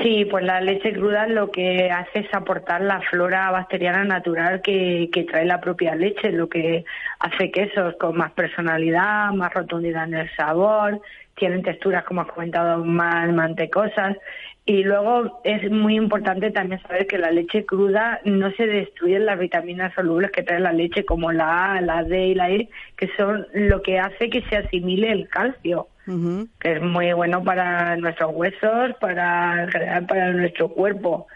[0.02, 5.08] Sí, pues la leche cruda lo que hace es aportar la flora bacteriana natural que,
[5.12, 6.84] que trae la propia leche, lo que
[7.18, 11.00] hace quesos con más personalidad, más rotundidad en el sabor,
[11.36, 14.16] tienen texturas, como has comentado, más mantecosas.
[14.64, 19.38] Y luego es muy importante también saber que la leche cruda no se destruyen las
[19.38, 23.08] vitaminas solubles que trae la leche, como la A, la D y la E, que
[23.16, 26.48] son lo que hace que se asimile el calcio Ujú.
[26.60, 29.68] que es muy bueno para nuestros huesos, para
[30.08, 31.26] para nuestro cuerpo.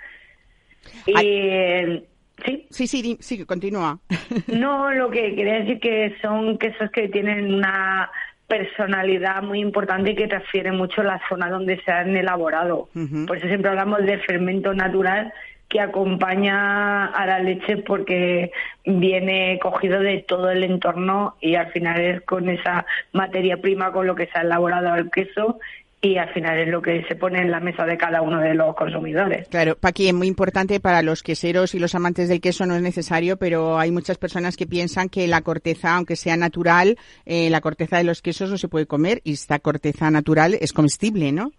[1.06, 2.04] Y eh,
[2.44, 3.98] sí, Sí, sí, sí, continúa.
[4.48, 8.10] no, lo que quería decir que son quesos que tienen una
[8.46, 12.88] personalidad muy importante y que transfiere mucho la zona donde se han elaborado.
[13.26, 15.32] Por eso siempre hablamos del fermento natural
[15.70, 18.50] que acompaña a la leche porque
[18.84, 24.08] viene cogido de todo el entorno y al final es con esa materia prima con
[24.08, 25.60] lo que se ha elaborado el queso
[26.02, 28.54] y al final es lo que se pone en la mesa de cada uno de
[28.54, 29.46] los consumidores.
[29.48, 32.82] Claro, Paqui, es muy importante para los queseros y los amantes del queso, no es
[32.82, 37.60] necesario, pero hay muchas personas que piensan que la corteza, aunque sea natural, eh, la
[37.60, 41.52] corteza de los quesos no se puede comer y esta corteza natural es comestible, ¿no?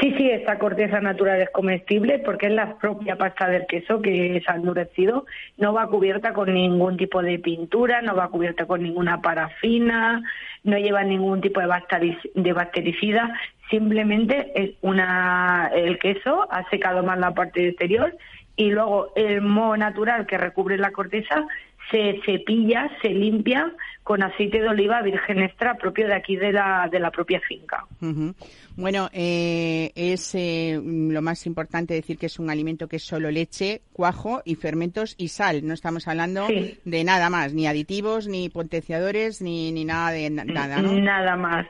[0.00, 4.36] Sí, sí, esta corteza natural es comestible porque es la propia pasta del queso que
[4.36, 5.26] es endurecido.
[5.58, 10.22] No va cubierta con ningún tipo de pintura, no va cubierta con ninguna parafina,
[10.64, 13.38] no lleva ningún tipo de, bacteri- de bactericida.
[13.70, 18.14] Simplemente es una, el queso ha secado más la parte exterior
[18.56, 21.46] y luego el moho natural que recubre la corteza
[21.90, 23.72] se cepilla, se limpia
[24.02, 27.84] con aceite de oliva virgen extra propio de aquí de la, de la propia finca.
[28.76, 33.30] Bueno, eh, es eh, lo más importante decir que es un alimento que es solo
[33.30, 35.66] leche, cuajo y fermentos y sal.
[35.66, 36.78] No estamos hablando Sí.
[36.84, 40.92] de nada más, ni aditivos, ni potenciadores, ni, ni nada de na- nada, ¿no?
[40.92, 41.66] Nada más.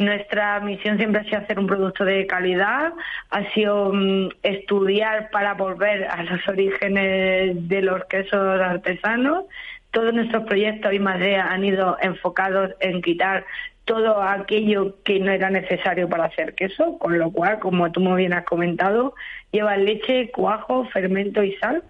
[0.00, 2.94] Nuestra misión siempre ha sido hacer un producto de calidad,
[3.28, 9.44] ha sido mm, estudiar para volver a los orígenes de los quesos artesanos.
[9.90, 13.44] Todos nuestros proyectos y más han ido enfocados en quitar
[13.84, 18.22] todo aquello que no era necesario para hacer queso, con lo cual, como tú muy
[18.22, 19.14] bien has comentado,
[19.52, 21.84] lleva leche, cuajo, fermento y sal.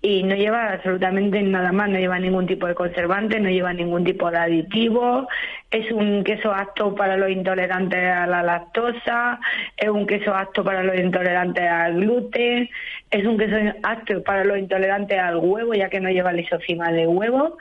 [0.00, 4.04] Y no lleva absolutamente nada más, no lleva ningún tipo de conservante, no lleva ningún
[4.04, 5.26] tipo de aditivo,
[5.70, 9.40] es un queso apto para los intolerantes a la lactosa,
[9.76, 12.68] es un queso apto para los intolerantes al gluten,
[13.10, 17.06] es un queso apto para los intolerantes al huevo, ya que no lleva lisocima de
[17.06, 17.58] huevo,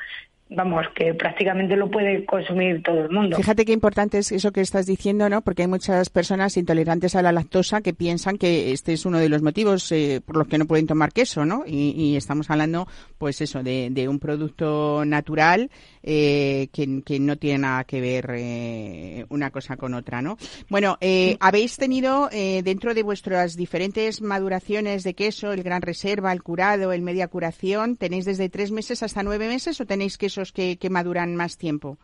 [0.50, 3.38] vamos, que prácticamente lo puede consumir todo el mundo.
[3.38, 5.42] Fíjate qué importante es eso que estás diciendo, ¿no?
[5.42, 9.30] Porque hay muchas personas intolerantes a la lactosa que piensan que este es uno de
[9.30, 11.64] los motivos eh, por los que no pueden tomar queso, ¿no?
[11.66, 12.88] Y, y estamos hablando,
[13.18, 15.70] pues eso, de, de un producto natural
[16.04, 20.38] eh, que, que no tiene nada que ver eh, una cosa con otra, ¿no?
[20.70, 26.32] Bueno, eh, habéis tenido eh, dentro de vuestras diferentes maduraciones de queso, el gran reserva,
[26.32, 30.52] el curado, el media curación, ¿tenéis desde tres meses hasta nueve meses o tenéis quesos
[30.52, 31.98] que, que maduran más tiempo?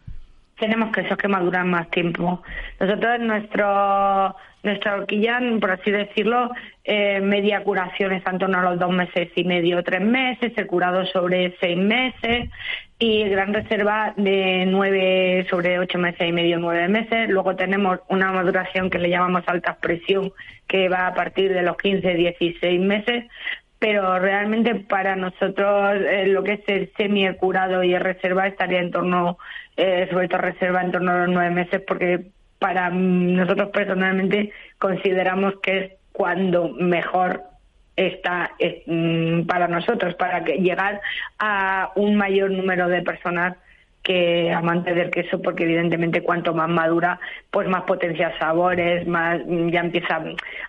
[0.60, 2.42] Tenemos quesos que maduran más tiempo.
[2.80, 6.52] Nosotros, nuestro, nuestra horquilla, por así decirlo,
[6.84, 10.68] eh, media curación está en torno a los dos meses y medio, tres meses, el
[10.68, 12.50] curado sobre seis meses
[12.98, 17.30] y gran reserva de nueve sobre ocho meses y medio, nueve meses.
[17.30, 20.32] Luego tenemos una maduración que le llamamos alta presión,
[20.68, 23.26] que va a partir de los 15, 16 meses,
[23.84, 28.48] pero realmente para nosotros eh, lo que es el semi el curado y el reserva
[28.48, 29.38] estaría en torno,
[29.76, 32.28] eh, sobre todo reserva en torno a los nueve meses, porque
[32.60, 37.44] para nosotros personalmente consideramos que es cuando mejor
[37.98, 41.02] está eh, mm, para nosotros, para que llegar
[41.38, 43.58] a un mayor número de personas
[44.04, 49.70] que amantes del queso, porque evidentemente cuanto más madura, pues más potencia sabores, más mm,
[49.70, 50.22] ya empieza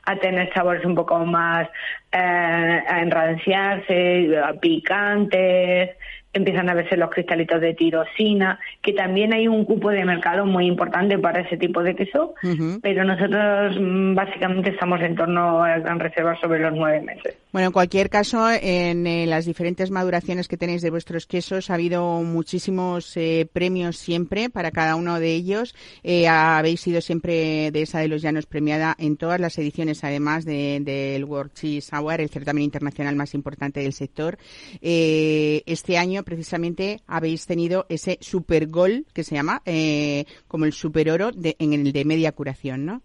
[0.05, 1.69] a tener sabores un poco más
[2.13, 4.31] eh, a enranciarse,
[4.61, 5.91] picantes,
[6.35, 10.67] empiezan a verse los cristalitos de tirosina, que también hay un cupo de mercado muy
[10.67, 12.35] importante para ese tipo de queso,
[12.83, 17.37] pero nosotros mm, básicamente estamos en torno a gran reserva sobre los nueve meses.
[17.53, 21.75] Bueno, en cualquier caso, en eh, las diferentes maduraciones que tenéis de vuestros quesos ha
[21.75, 25.75] habido muchísimos eh, premios siempre para cada uno de ellos.
[26.03, 30.45] Eh, habéis sido siempre de esa de los llanos premiada en todas las ediciones, además
[30.45, 34.37] de- del World Cheese Award, el certamen internacional más importante del sector.
[34.83, 41.11] Este año, precisamente, habéis tenido ese super gol que se llama eh, como el super
[41.11, 43.03] oro de, en el de media curación, ¿no?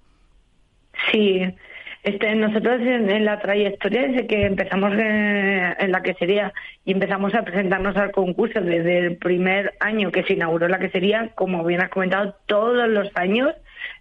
[1.11, 1.41] Sí,
[2.03, 6.53] este, nosotros en, en la trayectoria desde que empezamos eh, en la quesería
[6.85, 11.31] y empezamos a presentarnos al concurso desde el primer año que se inauguró la quesería,
[11.35, 13.53] como bien has comentado, todos los años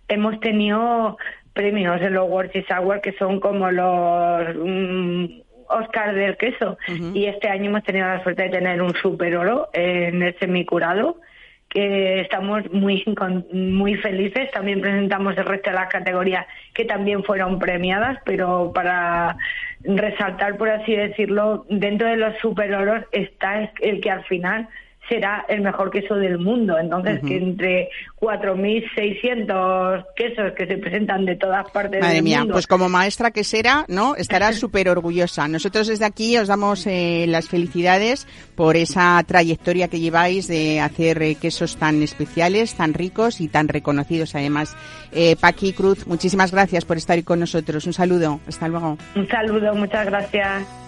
[0.07, 1.19] hemos tenido
[1.53, 5.27] premios en los World Cheese Awards que son como los mm,
[5.69, 6.79] Oscar del queso
[7.15, 11.21] y este año hemos tenido la suerte de tener un super oro en el semicurado
[11.69, 13.05] que estamos muy
[13.53, 14.51] muy felices.
[14.53, 19.37] También presentamos el resto de las categorías que también fueron premiadas, pero para
[19.81, 24.69] resaltar, por así decirlo, dentro de los super oros está el que al final
[25.09, 26.79] será el mejor queso del mundo.
[26.79, 27.89] Entonces, que entre
[28.21, 32.55] 4.600 quesos que se presentan de todas partes Madre del mía, mundo.
[32.55, 34.15] pues como maestra quesera, ¿no?
[34.17, 35.49] Estará súper orgullosa.
[35.49, 41.23] Nosotros desde aquí os damos eh, las felicidades por esa trayectoria que lleváis de hacer
[41.23, 44.77] eh, quesos tan especiales, tan ricos y tan reconocidos además.
[45.13, 47.87] Eh, Paqui Cruz, muchísimas gracias por estar con nosotros.
[47.87, 48.41] Un saludo.
[48.47, 48.99] Hasta luego.
[49.15, 50.88] Un saludo, muchas gracias.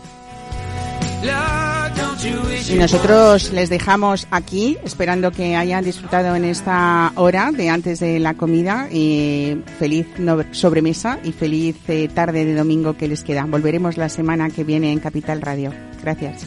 [2.68, 8.18] Y nosotros les dejamos aquí, esperando que hayan disfrutado en esta hora de antes de
[8.21, 8.89] la comida.
[8.91, 10.07] Y feliz
[10.53, 13.45] sobremesa y feliz eh, tarde de domingo que les queda.
[13.45, 15.73] Volveremos la semana que viene en Capital Radio.
[16.03, 16.47] Gracias.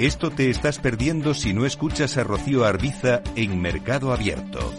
[0.00, 4.72] Esto te estás perdiendo si no escuchas a Rocío Arbiza en Mercado Abierto.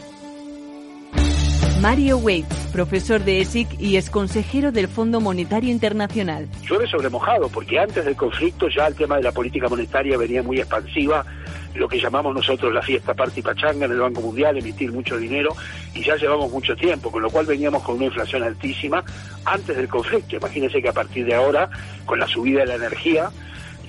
[1.79, 6.49] Mario Wade, profesor de ESIC y ex consejero del Fondo Monetario Internacional.
[6.67, 10.41] llueve sobre mojado, porque antes del conflicto ya el tema de la política monetaria venía
[10.41, 11.23] muy expansiva,
[11.75, 15.55] lo que llamamos nosotros la fiesta party pachanga en el Banco Mundial, emitir mucho dinero,
[15.93, 19.03] y ya llevamos mucho tiempo, con lo cual veníamos con una inflación altísima
[19.45, 20.37] antes del conflicto.
[20.37, 21.69] Imagínense que a partir de ahora,
[22.07, 23.29] con la subida de la energía,